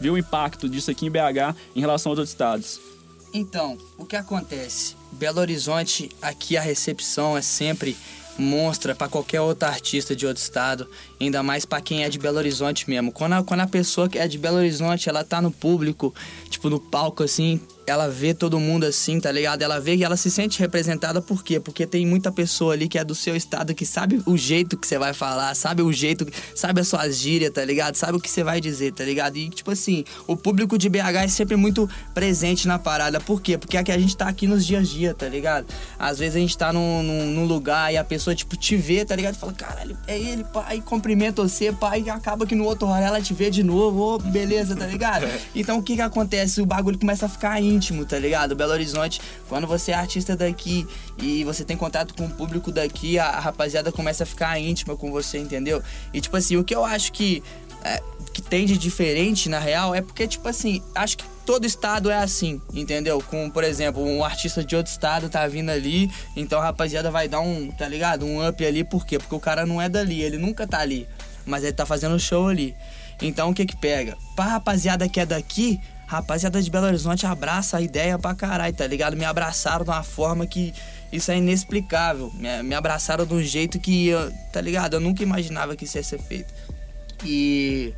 vê 0.00 0.10
o 0.10 0.18
impacto 0.18 0.68
disso 0.68 0.90
aqui 0.90 1.06
em 1.06 1.10
BH 1.10 1.54
em 1.76 1.80
relação 1.80 2.10
aos 2.10 2.18
outros 2.18 2.30
estados? 2.30 2.80
Então, 3.32 3.78
o 3.96 4.04
que 4.04 4.16
acontece? 4.16 4.96
Belo 5.12 5.38
Horizonte, 5.38 6.10
aqui 6.20 6.56
a 6.56 6.60
recepção 6.60 7.38
é 7.38 7.42
sempre 7.42 7.96
monstra 8.36 8.92
para 8.92 9.08
qualquer 9.08 9.40
outro 9.40 9.68
artista 9.68 10.16
de 10.16 10.26
outro 10.26 10.42
estado, 10.42 10.88
ainda 11.20 11.44
mais 11.44 11.64
para 11.64 11.80
quem 11.80 12.02
é 12.02 12.08
de 12.08 12.18
Belo 12.18 12.38
Horizonte 12.38 12.90
mesmo. 12.90 13.12
Quando 13.12 13.34
a, 13.34 13.44
quando 13.44 13.60
a 13.60 13.68
pessoa 13.68 14.08
que 14.08 14.18
é 14.18 14.26
de 14.26 14.36
Belo 14.36 14.56
Horizonte, 14.56 15.08
ela 15.08 15.22
tá 15.22 15.40
no 15.40 15.52
público, 15.52 16.12
tipo 16.50 16.68
no 16.68 16.80
palco 16.80 17.22
assim, 17.22 17.60
ela 17.86 18.08
vê 18.08 18.34
todo 18.34 18.60
mundo 18.60 18.84
assim, 18.84 19.18
tá 19.20 19.32
ligado? 19.32 19.62
Ela 19.62 19.80
vê 19.80 19.96
e 19.96 20.04
ela 20.04 20.16
se 20.16 20.30
sente 20.30 20.58
representada 20.58 21.22
por 21.22 21.42
quê? 21.42 21.58
Porque 21.58 21.86
tem 21.86 22.06
muita 22.06 22.30
pessoa 22.30 22.74
ali 22.74 22.88
que 22.88 22.98
é 22.98 23.04
do 23.04 23.14
seu 23.14 23.34
estado 23.34 23.74
que 23.74 23.86
sabe 23.86 24.22
o 24.26 24.36
jeito 24.36 24.76
que 24.76 24.86
você 24.86 24.98
vai 24.98 25.12
falar, 25.12 25.54
sabe 25.54 25.82
o 25.82 25.92
jeito, 25.92 26.26
sabe 26.54 26.80
a 26.80 26.84
sua 26.84 27.08
gíria, 27.10 27.50
tá 27.50 27.64
ligado? 27.64 27.96
Sabe 27.96 28.18
o 28.18 28.20
que 28.20 28.30
você 28.30 28.44
vai 28.44 28.60
dizer, 28.60 28.92
tá 28.92 29.04
ligado? 29.04 29.36
E 29.36 29.48
tipo 29.48 29.70
assim, 29.70 30.04
o 30.26 30.36
público 30.36 30.76
de 30.76 30.88
BH 30.88 31.24
é 31.24 31.28
sempre 31.28 31.56
muito 31.56 31.88
presente 32.14 32.68
na 32.68 32.78
parada. 32.78 33.20
Por 33.20 33.40
quê? 33.40 33.56
Porque 33.56 33.76
é 33.76 33.82
que 33.82 33.92
a 33.92 33.98
gente 33.98 34.16
tá 34.16 34.28
aqui 34.28 34.46
nos 34.46 34.64
dias 34.66 34.82
a 34.82 34.84
dia, 34.84 35.14
tá 35.14 35.28
ligado? 35.28 35.66
Às 35.98 36.18
vezes 36.18 36.36
a 36.36 36.40
gente 36.40 36.56
tá 36.58 36.72
num, 36.72 37.02
num, 37.02 37.26
num 37.26 37.44
lugar 37.44 37.92
e 37.92 37.96
a 37.96 38.04
pessoa, 38.04 38.34
tipo, 38.34 38.56
te 38.56 38.76
vê, 38.76 39.04
tá 39.04 39.14
ligado? 39.14 39.34
E 39.34 39.38
fala, 39.38 39.52
caralho, 39.52 39.96
é 40.06 40.18
ele, 40.18 40.44
pai, 40.44 40.82
cumprimenta 40.84 41.42
você, 41.42 41.72
pai, 41.72 42.02
e 42.06 42.10
acaba 42.10 42.46
que 42.46 42.54
no 42.54 42.64
outro 42.64 42.88
hora 42.88 43.04
ela 43.04 43.20
te 43.20 43.32
vê 43.32 43.50
de 43.50 43.62
novo, 43.62 44.14
ô, 44.14 44.18
beleza, 44.18 44.76
tá 44.76 44.86
ligado? 44.86 45.26
Então 45.54 45.78
o 45.78 45.82
que 45.82 45.96
que 45.96 46.00
acontece? 46.00 46.60
O 46.60 46.66
bagulho 46.66 46.98
começa 46.98 47.26
a 47.26 47.28
ficar 47.28 47.60
íntimo, 47.72 48.04
tá 48.04 48.18
ligado? 48.18 48.54
Belo 48.54 48.72
Horizonte, 48.72 49.20
quando 49.48 49.66
você 49.66 49.92
é 49.92 49.94
artista 49.94 50.36
daqui 50.36 50.86
e 51.18 51.44
você 51.44 51.64
tem 51.64 51.76
contato 51.76 52.14
com 52.14 52.26
o 52.26 52.30
público 52.30 52.70
daqui, 52.70 53.18
a, 53.18 53.26
a 53.26 53.40
rapaziada 53.40 53.90
começa 53.90 54.24
a 54.24 54.26
ficar 54.26 54.58
íntima 54.58 54.96
com 54.96 55.10
você, 55.10 55.38
entendeu? 55.38 55.82
E 56.12 56.20
tipo 56.20 56.36
assim, 56.36 56.56
o 56.56 56.64
que 56.64 56.74
eu 56.74 56.84
acho 56.84 57.12
que, 57.12 57.42
é, 57.82 58.02
que 58.32 58.42
tem 58.42 58.66
de 58.66 58.76
diferente 58.78 59.48
na 59.48 59.58
real 59.58 59.94
é 59.94 60.00
porque, 60.00 60.26
tipo 60.26 60.48
assim, 60.48 60.82
acho 60.94 61.18
que 61.18 61.24
todo 61.44 61.66
estado 61.66 62.10
é 62.10 62.16
assim, 62.16 62.60
entendeu? 62.72 63.22
Com, 63.28 63.50
por 63.50 63.64
exemplo, 63.64 64.04
um 64.04 64.24
artista 64.24 64.64
de 64.64 64.76
outro 64.76 64.90
estado 64.90 65.28
tá 65.28 65.46
vindo 65.46 65.70
ali, 65.70 66.10
então 66.36 66.60
a 66.60 66.64
rapaziada 66.64 67.10
vai 67.10 67.28
dar 67.28 67.40
um, 67.40 67.70
tá 67.70 67.88
ligado? 67.88 68.24
Um 68.24 68.46
up 68.46 68.64
ali, 68.64 68.84
por 68.84 69.04
quê? 69.04 69.18
Porque 69.18 69.34
o 69.34 69.40
cara 69.40 69.66
não 69.66 69.80
é 69.80 69.88
dali, 69.88 70.22
ele 70.22 70.38
nunca 70.38 70.66
tá 70.66 70.78
ali, 70.78 71.08
mas 71.44 71.64
ele 71.64 71.72
tá 71.72 71.84
fazendo 71.84 72.18
show 72.18 72.48
ali. 72.48 72.74
Então 73.20 73.50
o 73.50 73.54
que 73.54 73.66
que 73.66 73.76
pega? 73.76 74.16
Pra 74.34 74.46
rapaziada 74.46 75.08
que 75.08 75.20
é 75.20 75.26
daqui, 75.26 75.80
rapaziada 76.12 76.60
de 76.60 76.70
Belo 76.70 76.86
Horizonte 76.86 77.26
abraça 77.26 77.78
a 77.78 77.80
ideia 77.80 78.18
pra 78.18 78.34
caralho, 78.34 78.74
tá 78.74 78.86
ligado? 78.86 79.16
Me 79.16 79.24
abraçaram 79.24 79.84
de 79.84 79.90
uma 79.90 80.02
forma 80.02 80.46
que 80.46 80.74
isso 81.10 81.30
é 81.30 81.36
inexplicável. 81.38 82.30
Me, 82.34 82.62
me 82.62 82.74
abraçaram 82.74 83.24
de 83.24 83.32
um 83.32 83.42
jeito 83.42 83.80
que, 83.80 84.08
eu, 84.08 84.32
tá 84.52 84.60
ligado? 84.60 84.94
Eu 84.94 85.00
nunca 85.00 85.22
imaginava 85.22 85.74
que 85.74 85.84
isso 85.84 85.96
ia 85.96 86.02
ser 86.02 86.20
feito. 86.20 86.52
E 87.24 87.94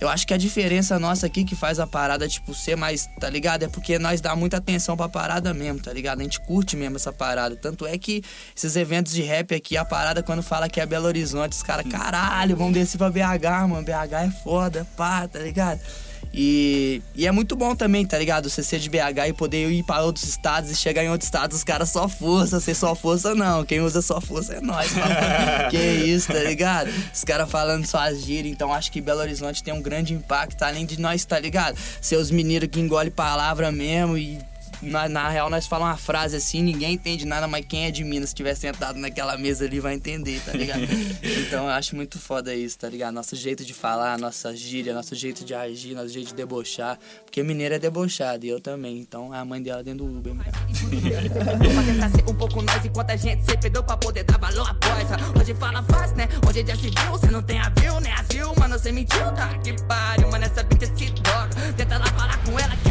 eu 0.00 0.08
acho 0.08 0.26
que 0.26 0.32
a 0.32 0.38
diferença 0.38 0.98
nossa 0.98 1.26
aqui 1.26 1.44
que 1.44 1.54
faz 1.54 1.78
a 1.78 1.86
parada, 1.86 2.26
tipo, 2.26 2.54
ser 2.54 2.76
mais, 2.76 3.06
tá 3.20 3.28
ligado? 3.28 3.64
É 3.64 3.68
porque 3.68 3.98
nós 3.98 4.20
dá 4.22 4.34
muita 4.34 4.56
atenção 4.56 4.96
pra 4.96 5.08
parada 5.08 5.52
mesmo, 5.52 5.80
tá 5.80 5.92
ligado? 5.92 6.20
A 6.20 6.22
gente 6.22 6.40
curte 6.40 6.76
mesmo 6.76 6.96
essa 6.96 7.12
parada. 7.12 7.54
Tanto 7.56 7.86
é 7.86 7.98
que 7.98 8.22
esses 8.56 8.74
eventos 8.76 9.12
de 9.12 9.22
rap 9.22 9.54
aqui, 9.54 9.76
a 9.76 9.84
parada, 9.84 10.22
quando 10.22 10.42
fala 10.42 10.68
que 10.68 10.80
é 10.80 10.86
Belo 10.86 11.06
Horizonte, 11.06 11.52
os 11.52 11.62
caras, 11.62 11.86
caralho, 11.90 12.56
vamos 12.56 12.72
descer 12.72 12.96
pra 12.96 13.10
BH, 13.10 13.68
mano. 13.68 13.82
BH 13.82 14.14
é 14.14 14.30
foda, 14.42 14.86
pá, 14.96 15.28
tá 15.28 15.38
ligado? 15.40 15.80
E, 16.32 17.02
e 17.14 17.26
é 17.26 17.32
muito 17.32 17.56
bom 17.56 17.74
também, 17.74 18.06
tá 18.06 18.16
ligado? 18.16 18.48
Você 18.48 18.62
ser 18.62 18.78
de 18.78 18.88
BH 18.88 19.28
e 19.28 19.32
poder 19.32 19.70
ir 19.70 19.82
para 19.82 20.02
outros 20.02 20.24
estados 20.26 20.70
e 20.70 20.76
chegar 20.76 21.02
em 21.02 21.10
outros 21.10 21.26
estados, 21.26 21.56
os 21.56 21.64
caras 21.64 21.90
só 21.90 22.08
força, 22.08 22.60
ser 22.60 22.74
só 22.74 22.94
força 22.94 23.34
não. 23.34 23.64
Quem 23.64 23.80
usa 23.80 24.00
só 24.00 24.20
força 24.20 24.54
é 24.54 24.60
nós, 24.60 24.92
que 25.70 25.76
isso, 25.76 26.32
tá 26.32 26.38
ligado? 26.40 26.90
Os 27.12 27.24
caras 27.24 27.50
falando 27.50 27.84
só 27.84 28.00
gírias, 28.14 28.52
então 28.52 28.72
acho 28.72 28.92
que 28.92 29.00
Belo 29.00 29.20
Horizonte 29.20 29.62
tem 29.62 29.74
um 29.74 29.82
grande 29.82 30.14
impacto, 30.14 30.62
além 30.62 30.86
de 30.86 31.00
nós, 31.00 31.24
tá 31.24 31.38
ligado? 31.38 31.76
Ser 32.00 32.16
os 32.16 32.30
mineiros 32.30 32.68
que 32.68 32.80
engolem 32.80 33.10
palavra 33.10 33.72
mesmo 33.72 34.16
e 34.16 34.38
na, 34.82 35.08
na, 35.08 35.28
real, 35.28 35.50
nós 35.50 35.66
falamos 35.66 35.92
uma 35.92 35.96
frase 35.98 36.36
assim, 36.36 36.62
ninguém 36.62 36.94
entende 36.94 37.26
nada, 37.26 37.46
mas 37.46 37.64
quem 37.66 37.86
é 37.86 37.90
de 37.90 38.02
Minas, 38.02 38.30
se 38.30 38.34
tiver 38.34 38.54
sentado 38.54 38.98
naquela 38.98 39.36
mesa 39.36 39.64
ali, 39.64 39.80
vai 39.80 39.94
entender, 39.94 40.40
tá 40.40 40.52
ligado? 40.52 40.82
então 41.22 41.64
eu 41.64 41.70
acho 41.70 41.94
muito 41.94 42.18
foda 42.18 42.54
isso, 42.54 42.78
tá 42.78 42.88
ligado? 42.88 43.14
Nosso 43.14 43.36
jeito 43.36 43.64
de 43.64 43.74
falar, 43.74 44.18
nossa 44.18 44.54
gíria, 44.56 44.94
nosso 44.94 45.14
jeito 45.14 45.44
de 45.44 45.54
agir, 45.54 45.94
nosso 45.94 46.08
jeito 46.08 46.28
de 46.28 46.34
debochar. 46.34 46.98
Porque 47.24 47.42
mineiro 47.42 47.74
é 47.74 47.78
debochado, 47.78 48.44
e 48.46 48.48
eu 48.48 48.60
também. 48.60 48.98
Então 48.98 49.34
é 49.34 49.38
a 49.38 49.44
mãe 49.44 49.62
dela 49.62 49.82
dentro 49.82 50.06
do 50.06 50.18
Uber. 50.18 50.34
pra 50.34 51.82
tentar 51.84 52.10
ser 52.10 52.30
um 52.30 52.34
pouco 52.34 52.62
nós, 52.62 52.84
enquanto 52.84 53.10
a 53.10 53.16
gente 53.16 53.44
se 53.44 53.56
perdeu 53.58 53.82
pra 53.82 53.96
poder 53.96 54.24
dar 54.24 54.38
valor 54.38 54.68
à 54.68 54.72
voz. 54.72 55.40
Hoje 55.40 55.54
fala 55.54 55.82
fácil, 55.82 56.16
né? 56.16 56.28
Hoje 56.48 56.64
já 56.66 56.76
se 56.76 56.90
viu, 56.90 57.10
você 57.10 57.26
não 57.30 57.42
tem 57.42 57.58
a 57.58 57.68
viu, 57.70 58.00
nem 58.00 58.12
a 58.12 58.22
viu, 58.22 58.52
mano, 58.58 58.78
você 58.78 58.90
mentiu, 58.92 59.20
tá? 59.32 59.58
Que 59.58 59.74
pariu, 59.84 60.30
mano, 60.30 60.44
essa 60.44 60.62
bitch 60.62 60.88
se 60.96 61.10
droga. 61.10 61.50
Tenta 61.76 61.98
lá 61.98 62.06
falar 62.06 62.38
com 62.44 62.58
ela 62.58 62.76
que. 62.76 62.89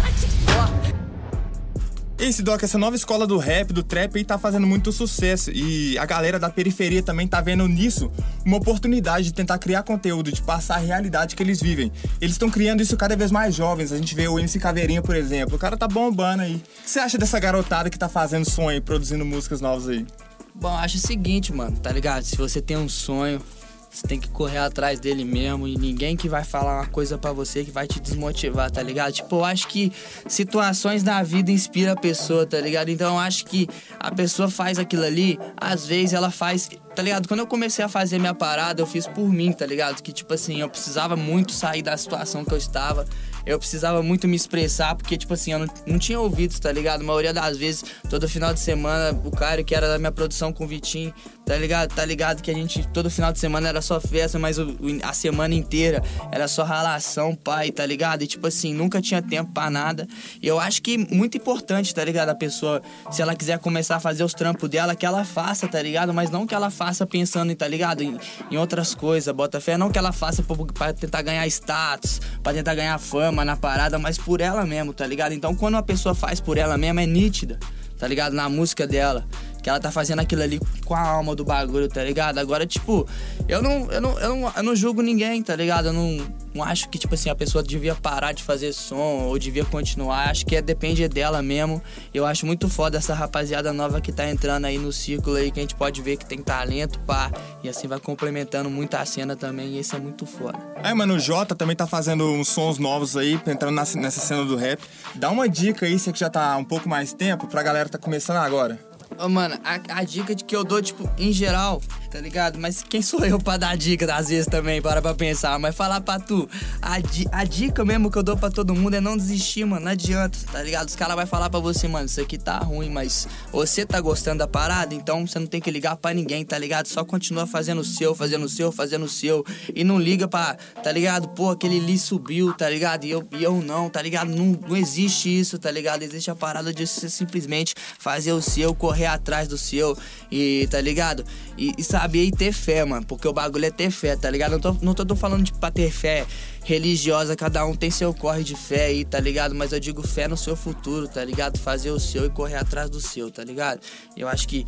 Esse 2.20 2.44
Doc, 2.44 2.62
essa 2.62 2.78
nova 2.78 2.98
escola 2.98 3.26
do 3.26 3.38
rap, 3.38 3.72
do 3.72 3.82
trap 3.82 4.18
aí 4.18 4.26
tá 4.26 4.38
fazendo 4.38 4.68
muito 4.68 4.92
sucesso. 4.92 5.52
E 5.52 5.98
a 5.98 6.06
galera 6.06 6.38
da 6.38 6.50
periferia 6.50 7.02
também 7.02 7.26
tá 7.26 7.40
vendo 7.40 7.66
nisso 7.66 8.12
uma 8.46 8.58
oportunidade 8.58 9.24
de 9.28 9.34
tentar 9.34 9.58
criar 9.58 9.84
conteúdo, 9.84 10.30
de 10.30 10.42
passar 10.42 10.76
a 10.76 10.80
realidade 10.80 11.34
que 11.34 11.42
eles 11.42 11.62
vivem. 11.62 11.90
Eles 12.20 12.36
estão 12.36 12.50
criando 12.50 12.82
isso 12.82 12.98
cada 12.98 13.16
vez 13.16 13.32
mais 13.32 13.56
jovens. 13.56 13.94
A 13.94 13.98
gente 13.98 14.14
vê 14.14 14.28
o 14.28 14.38
MC 14.38 14.60
Caveirinha, 14.60 15.02
por 15.02 15.16
exemplo. 15.16 15.56
O 15.56 15.58
cara 15.58 15.78
tá 15.78 15.88
bombando 15.88 16.44
aí. 16.44 16.56
O 16.56 16.84
que 16.84 16.90
você 16.90 17.00
acha 17.00 17.18
dessa 17.18 17.40
garotada 17.40 17.90
que 17.90 17.98
tá 17.98 18.10
fazendo 18.10 18.44
sonho 18.44 18.76
e 18.76 18.82
produzindo 18.82 19.24
músicas 19.24 19.62
novas 19.62 19.88
aí? 19.88 20.06
Bom, 20.54 20.76
acho 20.76 20.98
o 20.98 21.00
seguinte, 21.00 21.54
mano, 21.54 21.78
tá 21.80 21.90
ligado? 21.90 22.24
Se 22.24 22.36
você 22.36 22.62
tem 22.62 22.76
um 22.76 22.90
sonho, 22.90 23.42
você 23.90 24.08
tem 24.08 24.20
que 24.20 24.30
correr 24.30 24.60
atrás 24.60 25.00
dele 25.00 25.26
mesmo 25.26 25.68
e 25.68 25.76
ninguém 25.76 26.16
que 26.16 26.30
vai 26.30 26.44
falar 26.44 26.82
uma 26.82 26.88
coisa 26.88 27.18
para 27.18 27.32
você 27.34 27.64
que 27.64 27.72
vai 27.72 27.88
te 27.88 28.00
desmotivar, 28.00 28.70
tá 28.70 28.84
ligado? 28.84 29.14
Tipo, 29.14 29.38
eu 29.38 29.46
acho 29.46 29.68
que 29.68 29.92
situações 30.28 31.02
da 31.02 31.24
vida 31.24 31.52
inspira 31.52 31.94
a 31.94 31.96
pessoa, 31.96 32.46
tá 32.46 32.60
ligado? 32.60 32.90
Então 32.90 33.16
eu 33.16 33.20
acho 33.20 33.46
que 33.46 33.68
a 34.00 34.12
pessoa 34.12 34.50
faz 34.50 34.78
aquilo 34.78 35.04
ali, 35.04 35.40
às 35.58 35.86
vezes 35.88 36.14
ela 36.14 36.30
faz 36.30 36.70
tá 37.00 37.04
ligado? 37.04 37.30
Quando 37.30 37.40
eu 37.40 37.48
comecei 37.48 37.86
a 37.86 37.88
fazer 37.88 38.20
minha 38.20 38.34
parada, 38.34 38.82
eu 38.82 38.86
fiz 38.86 39.08
por 39.08 39.32
mim, 39.32 39.54
tá 39.54 39.66
ligado? 39.66 40.04
Que, 40.04 40.12
tipo 40.12 40.34
assim, 40.34 40.60
eu 40.60 40.70
precisava 40.70 41.16
muito 41.16 41.54
sair 41.54 41.82
da 41.82 41.96
situação 41.96 42.44
que 42.44 42.54
eu 42.54 42.58
estava. 42.58 43.06
Eu 43.46 43.58
precisava 43.58 44.04
muito 44.04 44.28
me 44.28 44.36
expressar, 44.36 44.96
porque, 44.96 45.18
tipo 45.18 45.34
assim, 45.34 45.54
eu 45.54 45.60
não, 45.60 45.68
não 45.88 45.98
tinha 45.98 46.20
ouvidos, 46.20 46.60
tá 46.60 46.70
ligado? 46.74 47.00
A 47.00 47.04
maioria 47.06 47.34
das 47.34 47.58
vezes, 47.58 47.86
todo 48.10 48.28
final 48.28 48.54
de 48.54 48.60
semana, 48.60 49.18
o 49.24 49.32
cara 49.32 49.64
que 49.64 49.74
era 49.74 49.88
da 49.88 49.98
minha 49.98 50.12
produção 50.12 50.52
com 50.52 50.66
o 50.66 50.68
Vitinho, 50.68 51.14
tá 51.46 51.56
ligado? 51.56 51.96
Tá 51.96 52.04
ligado 52.04 52.44
que 52.44 52.52
a 52.52 52.54
gente, 52.54 52.88
todo 52.90 53.10
final 53.10 53.32
de 53.32 53.40
semana 53.40 53.70
era 53.70 53.82
só 53.82 54.00
festa, 54.02 54.38
mas 54.38 54.60
o, 54.60 54.72
o, 54.72 55.00
a 55.02 55.14
semana 55.14 55.56
inteira 55.56 56.04
era 56.32 56.50
só 56.50 56.64
ralação, 56.64 57.34
pai, 57.34 57.72
tá 57.72 57.86
ligado? 57.86 58.24
E, 58.24 58.28
tipo 58.28 58.46
assim, 58.46 58.74
nunca 58.74 59.02
tinha 59.02 59.22
tempo 59.22 59.52
pra 59.54 59.70
nada. 59.70 60.06
E 60.42 60.48
eu 60.48 60.60
acho 60.60 60.82
que 60.82 60.98
muito 60.98 61.38
importante, 61.38 61.96
tá 61.96 62.04
ligado? 62.04 62.30
A 62.30 62.36
pessoa, 62.36 62.82
se 63.10 63.22
ela 63.22 63.34
quiser 63.34 63.58
começar 63.58 63.96
a 63.96 64.00
fazer 64.02 64.24
os 64.24 64.34
trampos 64.34 64.70
dela, 64.70 64.96
que 64.96 65.06
ela 65.06 65.24
faça, 65.24 65.66
tá 65.68 65.82
ligado? 65.82 66.14
Mas 66.14 66.30
não 66.30 66.46
que 66.46 66.54
ela 66.54 66.70
faça 66.70 66.89
pensando, 67.06 67.54
tá 67.56 67.68
ligado? 67.68 68.02
Em, 68.02 68.18
em 68.52 68.58
outras 68.58 68.94
coisas, 68.94 69.34
bota 69.34 69.60
fé. 69.60 69.78
Não 69.78 69.90
que 69.92 69.98
ela 69.98 70.12
faça 70.12 70.44
pra 70.74 70.94
tentar 70.94 71.22
ganhar 71.22 71.48
status, 71.48 72.22
pra 72.44 72.54
tentar 72.54 72.76
ganhar 72.76 72.98
fama 72.98 73.44
na 73.46 73.56
parada, 73.56 73.98
mas 73.98 74.18
por 74.18 74.42
ela 74.42 74.66
mesmo, 74.66 74.94
tá 74.94 75.06
ligado? 75.06 75.34
Então 75.34 75.56
quando 75.56 75.76
uma 75.76 75.84
pessoa 75.84 76.16
faz 76.16 76.40
por 76.40 76.58
ela 76.58 76.78
mesmo, 76.78 77.00
é 77.00 77.06
nítida, 77.06 77.60
tá 77.98 78.08
ligado? 78.08 78.34
Na 78.34 78.50
música 78.50 78.86
dela. 78.88 79.26
Que 79.70 79.72
ela 79.72 79.80
tá 79.80 79.92
fazendo 79.92 80.20
aquilo 80.20 80.42
ali 80.42 80.60
com 80.84 80.96
a 80.96 81.00
alma 81.00 81.36
do 81.36 81.46
bagulho, 81.46 81.88
tá 81.88 82.04
ligado? 82.04 82.40
Agora, 82.40 82.66
tipo, 82.66 83.08
eu 83.48 83.62
não, 83.62 83.92
eu 83.92 84.02
não, 84.02 84.20
eu 84.20 84.30
não, 84.36 84.54
eu 84.58 84.64
não 84.64 84.76
julgo 84.76 85.04
ninguém, 85.04 85.44
tá 85.44 85.56
ligado? 85.56 85.90
Eu 85.90 85.94
não, 85.94 86.28
não 86.56 86.64
acho 86.64 86.90
que, 86.90 86.98
tipo 86.98 87.14
assim, 87.14 87.30
a 87.30 87.36
pessoa 87.36 87.64
devia 87.64 87.94
parar 87.94 88.32
de 88.32 88.42
fazer 88.42 88.74
som 88.74 89.26
ou 89.28 89.38
devia 89.38 89.64
continuar. 89.64 90.32
Acho 90.32 90.44
que 90.44 90.56
é, 90.56 90.62
depende 90.64 91.08
dela 91.08 91.44
mesmo. 91.44 91.80
Eu 92.12 92.26
acho 92.26 92.48
muito 92.48 92.68
foda 92.68 92.98
essa 92.98 93.14
rapaziada 93.14 93.72
nova 93.72 94.02
que 94.02 94.12
tá 94.12 94.28
entrando 94.28 94.66
aí 94.66 94.80
no 94.80 94.92
círculo 94.92 95.36
aí, 95.36 95.52
que 95.52 95.60
a 95.60 95.62
gente 95.62 95.76
pode 95.76 96.02
ver 96.02 96.18
que 96.18 96.26
tem 96.26 96.40
talento, 96.40 96.98
pá. 97.02 97.32
E 97.64 97.70
assim 97.70 97.88
vai 97.88 98.00
complementando 98.00 98.72
muito 98.72 98.96
a 98.96 99.06
cena 99.06 99.36
também, 99.36 99.76
e 99.76 99.80
isso 99.82 99.96
é 99.96 100.00
muito 100.00 100.26
foda. 100.26 100.58
É, 100.82 100.92
mano, 100.96 101.14
o 101.14 101.20
Jota 101.20 101.54
também 101.54 101.76
tá 101.76 101.86
fazendo 101.86 102.26
uns 102.26 102.48
sons 102.48 102.80
novos 102.80 103.16
aí, 103.16 103.40
entrando 103.46 103.76
nessa 103.76 104.20
cena 104.20 104.44
do 104.44 104.56
rap. 104.56 104.82
Dá 105.14 105.30
uma 105.30 105.48
dica 105.48 105.86
aí, 105.86 106.00
você 106.00 106.12
que 106.12 106.20
já 106.20 106.30
tá 106.32 106.58
um 106.58 106.66
pouco 106.66 106.90
mais 106.90 107.14
tempo, 107.14 107.46
pra 107.46 107.62
galera 107.62 107.88
tá 107.88 108.00
começando 108.00 108.38
agora. 108.38 108.89
Mano, 109.28 109.60
a, 109.64 110.00
a, 110.00 110.04
dica 110.04 110.34
de 110.34 110.44
que 110.46 110.56
eu 110.56 110.64
dou, 110.64 110.82
tipo, 110.82 111.10
em 111.18 111.34
geral, 111.34 111.82
tá 112.10 112.20
ligado? 112.20 112.58
Mas 112.60 112.84
quem 112.84 113.02
sou 113.02 113.24
eu 113.24 113.40
pra 113.40 113.58
dar 113.58 113.78
dica, 113.78 114.14
às 114.14 114.30
vezes, 114.30 114.48
também, 114.48 114.82
para 114.82 115.02
pra 115.02 115.14
pensar. 115.14 115.60
Mas 115.60 115.76
falar 115.76 116.02
pra 116.02 116.20
tu, 116.20 116.50
a, 116.82 117.00
di, 117.00 117.28
a 117.32 117.44
dica 117.44 117.86
mesmo 117.86 118.12
que 118.12 118.18
eu 118.18 118.24
dou 118.24 118.36
pra 118.36 118.50
todo 118.50 118.74
mundo 118.74 118.96
é 118.96 119.02
não 119.02 119.16
desistir, 119.16 119.66
mano. 119.66 119.86
Não 119.86 119.92
adianta, 119.92 120.38
tá 120.52 120.62
ligado? 120.62 120.88
Os 120.88 120.96
caras 120.96 121.16
vão 121.16 121.28
falar 121.28 121.50
pra 121.50 121.60
você, 121.60 121.88
mano, 121.88 122.06
isso 122.06 122.20
aqui 122.20 122.38
tá 122.38 122.58
ruim, 122.58 122.90
mas 122.90 123.28
você 123.52 123.86
tá 123.86 124.02
gostando 124.02 124.40
da 124.40 124.48
parada, 124.48 124.96
então 124.96 125.26
você 125.26 125.38
não 125.38 125.48
tem 125.48 125.62
que 125.62 125.70
ligar 125.70 125.96
pra 125.98 126.14
ninguém, 126.14 126.44
tá 126.44 126.58
ligado? 126.58 126.88
Só 126.88 127.04
continua 127.04 127.46
fazendo 127.46 127.80
o 127.80 127.86
seu, 127.86 128.16
fazendo 128.16 128.46
o 128.46 128.50
seu, 128.50 128.72
fazendo 128.72 129.06
o 129.06 129.10
seu. 129.10 129.46
E 129.76 129.84
não 129.84 130.00
liga 130.00 130.28
pra, 130.28 130.56
tá 130.84 130.92
ligado? 130.92 131.30
Pô, 131.30 131.52
aquele 131.52 131.80
ali 131.80 131.98
subiu, 132.00 132.54
tá 132.54 132.70
ligado? 132.70 133.06
E 133.06 133.12
eu, 133.12 133.28
e 133.32 133.44
eu 133.44 133.62
não, 133.62 133.90
tá 133.90 134.02
ligado? 134.02 134.30
Não, 134.30 134.58
não 134.68 134.76
existe 134.76 135.40
isso, 135.40 135.60
tá 135.60 135.70
ligado? 135.70 136.02
Existe 136.02 136.32
a 136.32 136.36
parada 136.36 136.74
de 136.74 136.88
você 136.88 137.10
simplesmente 137.10 137.76
fazer 138.00 138.32
o 138.32 138.42
seu, 138.42 138.74
correr 138.74 139.06
atrás 139.06 139.48
do 139.48 139.58
seu 139.58 139.98
e 140.32 140.68
tá 140.72 140.82
ligado? 140.82 141.24
E, 141.58 141.74
e 141.78 141.84
saber 142.00 142.24
e 142.24 142.32
ter 142.32 142.54
fé, 142.54 142.86
mano, 142.86 143.06
porque 143.06 143.28
o 143.28 143.34
bagulho 143.34 143.66
é 143.66 143.72
ter 143.72 143.92
fé, 143.92 144.16
tá 144.16 144.30
ligado? 144.30 144.52
Não 144.52 144.60
tô, 144.60 144.76
não 144.82 144.94
tô, 144.94 145.16
falando 145.16 145.44
de 145.44 145.52
pra 145.52 145.70
ter 145.70 145.92
fé 145.92 146.26
religiosa, 146.64 147.36
cada 147.36 147.66
um 147.66 147.76
tem 147.76 147.92
seu 147.92 148.14
corre 148.14 148.42
de 148.42 148.56
fé 148.56 148.86
aí, 148.86 149.04
tá 149.04 149.20
ligado? 149.20 149.54
Mas 149.54 149.74
eu 149.74 149.80
digo 149.80 150.02
fé 150.08 150.28
no 150.28 150.38
seu 150.38 150.56
futuro, 150.56 151.10
tá 151.10 151.24
ligado? 151.26 151.60
Fazer 151.60 151.92
o 151.92 152.00
seu 152.00 152.26
e 152.26 152.30
correr 152.30 152.56
atrás 152.56 152.90
do 152.90 153.02
seu, 153.02 153.30
tá 153.30 153.44
ligado? 153.44 153.82
Eu 154.16 154.30
acho 154.30 154.48
que 154.48 154.66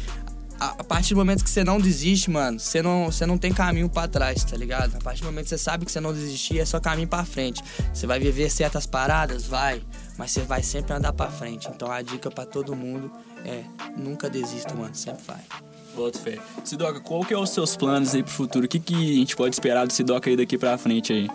a, 0.59 0.83
partir 0.83 1.13
do 1.13 1.17
momento 1.17 1.43
que 1.43 1.49
você 1.49 1.63
não 1.63 1.79
desiste, 1.79 2.29
mano, 2.29 2.59
você 2.59 2.81
não, 2.81 3.05
você 3.05 3.25
não 3.25 3.37
tem 3.37 3.53
caminho 3.53 3.89
pra 3.89 4.09
trás, 4.09 4.43
tá 4.43 4.57
ligado? 4.57 4.95
A 4.95 4.99
partir 4.99 5.21
do 5.21 5.25
momento 5.27 5.45
que 5.45 5.49
você 5.49 5.57
sabe 5.57 5.85
que 5.85 5.91
você 5.91 6.01
não 6.01 6.13
desistir, 6.13 6.59
é 6.59 6.65
só 6.65 6.79
caminho 6.79 7.07
pra 7.07 7.23
frente. 7.23 7.63
Você 7.93 8.05
vai 8.05 8.19
viver 8.19 8.49
certas 8.51 8.85
paradas? 8.85 9.45
Vai. 9.45 9.81
Mas 10.17 10.31
você 10.31 10.41
vai 10.41 10.61
sempre 10.61 10.93
andar 10.93 11.13
pra 11.13 11.31
frente. 11.31 11.67
Então 11.73 11.89
a 11.89 12.01
dica 12.01 12.29
pra 12.29 12.45
todo 12.45 12.75
mundo 12.75 13.09
é 13.45 13.63
nunca 13.97 14.29
desista, 14.29 14.75
mano. 14.75 14.93
Sempre 14.93 15.23
vai. 15.25 15.70
Boto 15.95 16.19
fé. 16.19 16.37
Sidoca, 16.63 16.99
qual 16.99 17.25
que 17.25 17.33
é 17.33 17.37
os 17.37 17.49
seus 17.49 17.75
planos 17.75 18.15
aí 18.15 18.23
pro 18.23 18.31
futuro? 18.31 18.65
O 18.65 18.67
que, 18.67 18.79
que 18.79 18.93
a 18.93 19.15
gente 19.15 19.35
pode 19.35 19.55
esperar 19.55 19.85
do 19.85 19.93
Sidoca 19.93 20.29
aí 20.29 20.37
daqui 20.37 20.57
pra 20.57 20.77
frente 20.77 21.11
aí? 21.11 21.29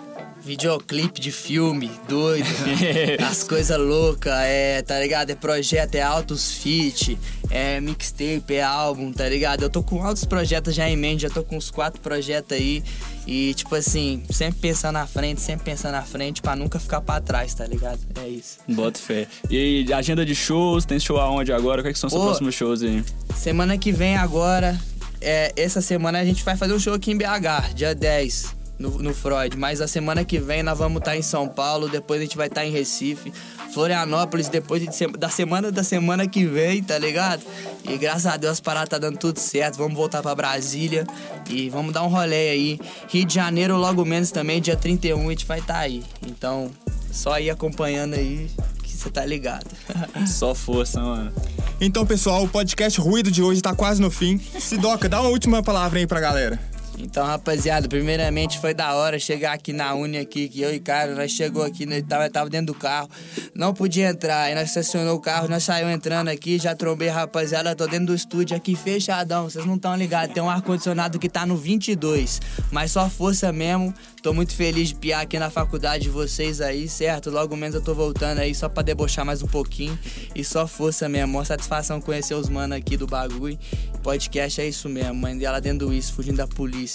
Videoclipe 0.47 1.21
de 1.21 1.33
filme, 1.33 1.91
doido. 2.09 2.47
As 3.29 3.43
coisas 3.43 3.77
loucas, 3.77 4.33
é, 4.33 4.81
tá 4.81 4.97
ligado? 5.01 5.31
É 5.31 5.35
projeto, 5.35 5.97
é 5.97 6.03
altos 6.03 6.53
feat, 6.53 7.19
é 7.51 7.81
mixtape, 7.81 8.55
é 8.55 8.63
álbum, 8.63 9.11
tá 9.11 9.29
ligado? 9.29 9.65
Eu 9.65 9.69
tô 9.69 9.83
com 9.83 10.05
altos 10.05 10.25
projetos 10.25 10.73
já 10.73 10.89
em 10.89 10.97
mente, 10.97 11.23
já 11.23 11.31
tô 11.31 11.43
com 11.43 11.57
uns 11.57 11.69
quatro 11.69 12.01
projetos 12.01 12.57
aí. 12.57 12.85
E, 13.27 13.55
tipo 13.55 13.75
assim, 13.75 14.23
sempre 14.31 14.61
pensando 14.61 14.93
na 14.93 15.05
frente, 15.05 15.41
sempre 15.41 15.65
pensando 15.65 15.95
na 15.95 16.03
frente 16.03 16.41
pra 16.41 16.55
nunca 16.55 16.79
ficar 16.79 17.01
pra 17.01 17.21
trás, 17.21 17.53
tá 17.53 17.67
ligado? 17.67 17.99
É 18.15 18.29
isso. 18.29 18.59
Boto 18.69 19.01
fé. 19.01 19.27
E 19.51 19.93
agenda 19.93 20.25
de 20.25 20.37
shows, 20.37 20.85
tem 20.85 21.01
show 21.01 21.19
aonde 21.19 21.53
agora? 21.53 21.83
Quais 21.83 21.95
que 21.95 21.99
são 21.99 22.07
os 22.07 22.13
seus 22.13 22.25
próximos 22.25 22.55
shows 22.55 22.83
aí? 22.85 23.05
Semana 23.35 23.77
que 23.77 23.91
vem 23.91 24.17
agora, 24.17 24.79
é, 25.21 25.53
essa 25.57 25.81
semana 25.81 26.21
a 26.21 26.25
gente 26.25 26.45
vai 26.45 26.57
fazer 26.57 26.73
um 26.73 26.79
show 26.79 26.95
aqui 26.95 27.11
em 27.11 27.19
BH, 27.19 27.75
dia 27.75 27.97
10, 27.97 28.56
no, 28.79 28.91
no 28.99 29.15
Freud. 29.15 29.57
Mas 29.57 29.81
a 29.81 29.89
semana 29.89 30.25
que 30.25 30.39
vem 30.39 30.63
nós 30.63 30.79
vamos 30.79 30.99
estar 30.99 31.17
em 31.17 31.23
São 31.23 31.49
Paulo, 31.49 31.89
depois 31.89 32.21
a 32.21 32.25
gente 32.25 32.37
vai 32.37 32.49
estar 32.49 32.65
em 32.65 32.71
Recife, 32.71 33.33
Florianópolis, 33.73 34.49
depois 34.49 34.83
de 34.83 35.07
da 35.19 35.29
semana 35.29 35.71
da 35.71 35.83
semana 35.83 36.27
que 36.27 36.45
vem, 36.45 36.83
tá 36.83 36.99
ligado? 36.99 37.43
E 37.85 37.97
graças 37.97 38.27
a 38.27 38.37
Deus 38.37 38.53
as 38.55 38.61
paradas 38.61 38.89
tá 38.89 38.99
dando 38.99 39.19
tudo 39.19 39.39
certo. 39.39 39.77
Vamos 39.77 39.95
voltar 39.95 40.23
pra 40.23 40.35
Brasília 40.35 41.07
e 41.49 41.69
vamos 41.71 41.93
dar 41.93 42.03
um 42.03 42.09
rolê 42.09 42.51
aí. 42.51 42.81
Rio 43.09 43.25
de 43.25 43.35
Janeiro, 43.35 43.77
logo 43.77 44.05
menos 44.05 44.31
também, 44.31 44.61
dia 44.61 44.77
31, 44.77 45.27
a 45.27 45.31
gente 45.31 45.47
vai 45.47 45.59
estar 45.59 45.79
aí. 45.79 46.03
Então, 46.27 46.71
só 47.11 47.39
ir 47.41 47.51
acompanhando 47.51 48.15
aí 48.15 48.51
que 48.83 48.93
você 48.93 49.11
tá 49.11 49.25
ligado. 49.25 49.67
Só 50.27 50.55
força, 50.55 51.01
mano. 51.01 51.33
Então, 51.81 52.07
pessoal, 52.07 52.45
o 52.45 52.49
podcast 52.49 52.99
Ruído 53.01 53.31
de 53.31 53.43
hoje 53.43 53.61
tá 53.61 53.75
quase 53.75 54.01
no 54.01 54.11
fim. 54.11 54.39
Sidoca, 54.39 55.09
dá 55.09 55.21
uma 55.21 55.31
última 55.31 55.63
palavra 55.63 55.99
aí 55.99 56.07
pra 56.07 56.21
galera. 56.21 56.59
Então, 56.99 57.27
rapaziada, 57.27 57.87
primeiramente 57.89 58.59
foi 58.59 58.73
da 58.73 58.95
hora 58.95 59.19
chegar 59.19 59.53
aqui 59.53 59.71
na 59.71 59.95
Uni 59.95 60.17
aqui, 60.17 60.49
que 60.49 60.63
eu 60.63 60.75
e 60.75 60.81
cara, 60.81 61.15
nós 61.15 61.31
chegou 61.31 61.63
aqui, 61.63 61.85
nós 61.85 62.03
tava, 62.03 62.29
tava 62.31 62.49
dentro 62.49 62.69
do 62.73 62.75
carro, 62.75 63.09
não 63.55 63.75
podia 63.75 64.09
entrar, 64.09 64.45
aí 64.45 64.55
nós 64.55 64.69
estacionou 64.69 65.17
o 65.17 65.21
carro, 65.21 65.47
nós 65.47 65.63
saiu 65.63 65.91
entrando 65.91 66.29
aqui, 66.29 66.59
já 66.59 66.75
trombei, 66.75 67.09
rapaziada, 67.09 67.77
tô 67.77 67.87
dentro 67.87 68.07
do 68.07 68.15
estúdio 68.15 68.57
aqui 68.57 68.75
fechadão, 68.75 69.45
vocês 69.45 69.67
não 69.67 69.75
estão 69.75 69.95
ligados, 69.95 70.33
tem 70.33 70.43
um 70.43 70.49
ar-condicionado 70.49 71.19
que 71.19 71.29
tá 71.29 71.45
no 71.45 71.55
22, 71.57 72.41
mas 72.71 72.93
só 72.93 73.11
força 73.11 73.53
mesmo, 73.53 73.93
tô 74.23 74.33
muito 74.33 74.55
feliz 74.55 74.89
de 74.89 74.95
piar 74.95 75.23
aqui 75.23 75.39
na 75.39 75.51
faculdade 75.51 76.05
de 76.05 76.11
vocês 76.11 76.63
aí, 76.63 76.89
certo? 76.89 77.31
Logo 77.31 77.55
menos 77.57 77.75
eu 77.75 77.83
tô 77.83 77.95
voltando 77.95 78.39
aí 78.39 78.55
só 78.55 78.71
pra 78.71 78.83
debochar 78.83 79.25
mais 79.25 79.43
um 79.43 79.47
pouquinho, 79.47 79.99
e 80.35 80.43
só 80.43 80.67
força 80.67 81.11
mesmo, 81.11 81.37
uma 81.37 81.45
satisfação 81.45 82.01
conhecer 82.01 82.35
os 82.35 82.49
manos 82.49 82.79
aqui 82.79 82.97
do 82.97 83.07
bagulho, 83.07 83.59
podcast 84.03 84.63
é 84.63 84.69
isso 84.69 84.89
mesmo, 84.89 85.15
mãe 85.15 85.37
dela 85.37 85.61
dentro 85.61 85.89
do 85.89 85.93
isso, 85.93 86.15
fugindo 86.15 86.39
da 86.39 86.47
polícia. 86.47 86.86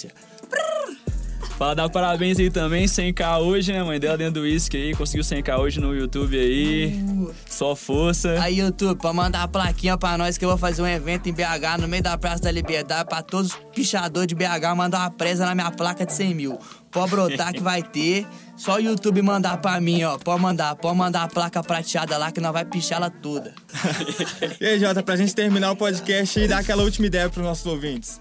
Fala, 1.62 1.74
dar 1.76 1.88
parabéns 1.88 2.38
aí 2.40 2.50
também, 2.50 2.86
100k 2.86 3.38
hoje, 3.40 3.72
né, 3.72 3.82
mãe 3.84 4.00
dela 4.00 4.18
dentro 4.18 4.34
do 4.34 4.40
uísque 4.40 4.76
aí, 4.76 4.94
conseguiu 4.96 5.22
100k 5.22 5.58
hoje 5.58 5.80
no 5.80 5.94
YouTube 5.94 6.36
aí. 6.36 7.00
Só 7.48 7.76
força. 7.76 8.36
Aí, 8.42 8.58
YouTube, 8.58 8.98
pra 8.98 9.12
mandar 9.12 9.42
a 9.44 9.48
plaquinha 9.48 9.96
pra 9.96 10.18
nós 10.18 10.36
que 10.36 10.44
eu 10.44 10.48
vou 10.48 10.58
fazer 10.58 10.82
um 10.82 10.88
evento 10.88 11.28
em 11.28 11.32
BH, 11.32 11.80
no 11.80 11.86
meio 11.86 12.02
da 12.02 12.18
Praça 12.18 12.42
da 12.42 12.50
Liberdade, 12.50 13.08
pra 13.08 13.22
todos 13.22 13.52
os 13.52 13.58
pichadores 13.72 14.26
de 14.26 14.34
BH 14.34 14.74
mandar 14.76 15.00
uma 15.00 15.10
presa 15.10 15.46
na 15.46 15.54
minha 15.54 15.70
placa 15.70 16.04
de 16.04 16.12
100 16.12 16.34
mil. 16.34 16.58
Pode 16.90 17.10
brotar 17.10 17.52
que 17.52 17.62
vai 17.62 17.82
ter. 17.82 18.26
Só 18.56 18.76
o 18.76 18.80
YouTube 18.80 19.22
mandar 19.22 19.58
pra 19.58 19.80
mim, 19.80 20.02
ó. 20.02 20.18
Pode 20.18 20.42
mandar, 20.42 20.74
pode 20.74 20.96
mandar 20.96 21.22
a 21.22 21.28
placa 21.28 21.62
prateada 21.62 22.18
lá 22.18 22.32
que 22.32 22.40
nós 22.40 22.52
vai 22.52 22.64
pichar 22.64 22.98
ela 22.98 23.10
toda. 23.10 23.54
E 24.60 24.66
aí, 24.66 24.80
Jota, 24.80 25.02
pra 25.02 25.16
gente 25.16 25.34
terminar 25.34 25.70
o 25.72 25.76
podcast 25.76 26.38
e 26.38 26.48
dar 26.48 26.58
aquela 26.58 26.82
última 26.82 27.06
ideia 27.06 27.28
pros 27.28 27.44
nossos 27.44 27.66
ouvintes. 27.66 28.20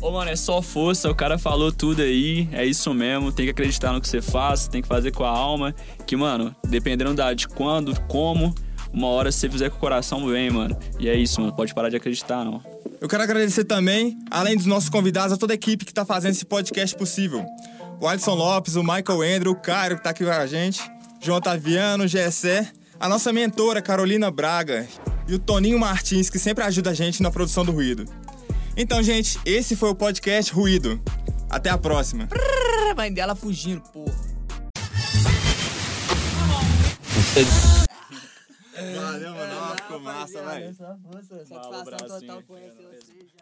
Ô, 0.00 0.10
mano, 0.10 0.30
é 0.30 0.36
só 0.36 0.62
força, 0.62 1.10
o 1.10 1.14
cara 1.14 1.36
falou 1.36 1.70
tudo 1.70 2.00
aí, 2.00 2.48
é 2.52 2.64
isso 2.64 2.94
mesmo, 2.94 3.30
tem 3.30 3.44
que 3.44 3.50
acreditar 3.50 3.92
no 3.92 4.00
que 4.00 4.08
você 4.08 4.22
faz, 4.22 4.66
tem 4.66 4.80
que 4.80 4.88
fazer 4.88 5.12
com 5.12 5.24
a 5.24 5.28
alma, 5.28 5.74
que, 6.06 6.16
mano, 6.16 6.56
dependendo 6.66 7.12
da, 7.12 7.34
de 7.34 7.46
quando, 7.46 7.98
como, 8.08 8.54
uma 8.94 9.08
hora 9.08 9.30
você 9.30 9.48
fizer 9.48 9.68
com 9.68 9.76
o 9.76 9.78
coração, 9.78 10.26
vem, 10.26 10.50
mano. 10.50 10.74
E 10.98 11.06
é 11.06 11.14
isso, 11.14 11.38
mano, 11.42 11.54
pode 11.54 11.74
parar 11.74 11.90
de 11.90 11.96
acreditar, 11.96 12.46
não. 12.46 12.62
Eu 12.98 13.08
quero 13.08 13.22
agradecer 13.22 13.64
também, 13.64 14.18
além 14.30 14.56
dos 14.56 14.64
nossos 14.64 14.88
convidados, 14.88 15.34
a 15.34 15.36
toda 15.36 15.52
a 15.52 15.54
equipe 15.54 15.84
que 15.84 15.92
tá 15.92 16.06
fazendo 16.06 16.32
esse 16.32 16.46
podcast 16.46 16.96
possível. 16.96 17.44
O 18.00 18.08
Alisson 18.08 18.34
Lopes, 18.34 18.76
o 18.76 18.82
Michael 18.82 19.36
Andrew, 19.36 19.52
o 19.52 19.56
Cairo 19.56 19.96
que 19.96 20.02
tá 20.02 20.10
aqui 20.10 20.24
com 20.24 20.30
a 20.30 20.46
gente, 20.46 20.80
João 21.20 21.36
Otaviano, 21.36 22.04
o 22.04 22.08
Gessé, 22.08 22.70
a 22.98 23.06
nossa 23.06 23.32
mentora 23.34 23.82
Carolina 23.82 24.30
Braga 24.30 24.88
e 25.28 25.34
o 25.34 25.38
Toninho 25.38 25.78
Martins, 25.78 26.30
que 26.30 26.38
sempre 26.38 26.64
ajuda 26.64 26.90
a 26.90 26.94
gente 26.94 27.22
na 27.22 27.30
produção 27.30 27.64
do 27.64 27.72
ruído. 27.72 28.06
Então, 28.82 29.02
gente, 29.02 29.38
esse 29.44 29.76
foi 29.76 29.90
o 29.90 29.94
podcast 29.94 30.50
Ruído. 30.54 30.98
Até 31.50 31.68
a 31.68 31.76
próxima. 31.76 32.26
A 32.90 32.94
mãe 32.94 33.12
dela 33.12 33.34
fugindo, 33.34 33.82
porra. 33.82 34.16
Valeu, 38.96 39.34
mano. 39.34 39.76
Ficou 39.76 40.00
massa, 40.00 40.42
velho. 40.42 40.74
Satisfação 40.74 42.20
total 42.20 42.42
conhecer 42.44 42.88
vocês 42.88 43.26
já. 43.36 43.39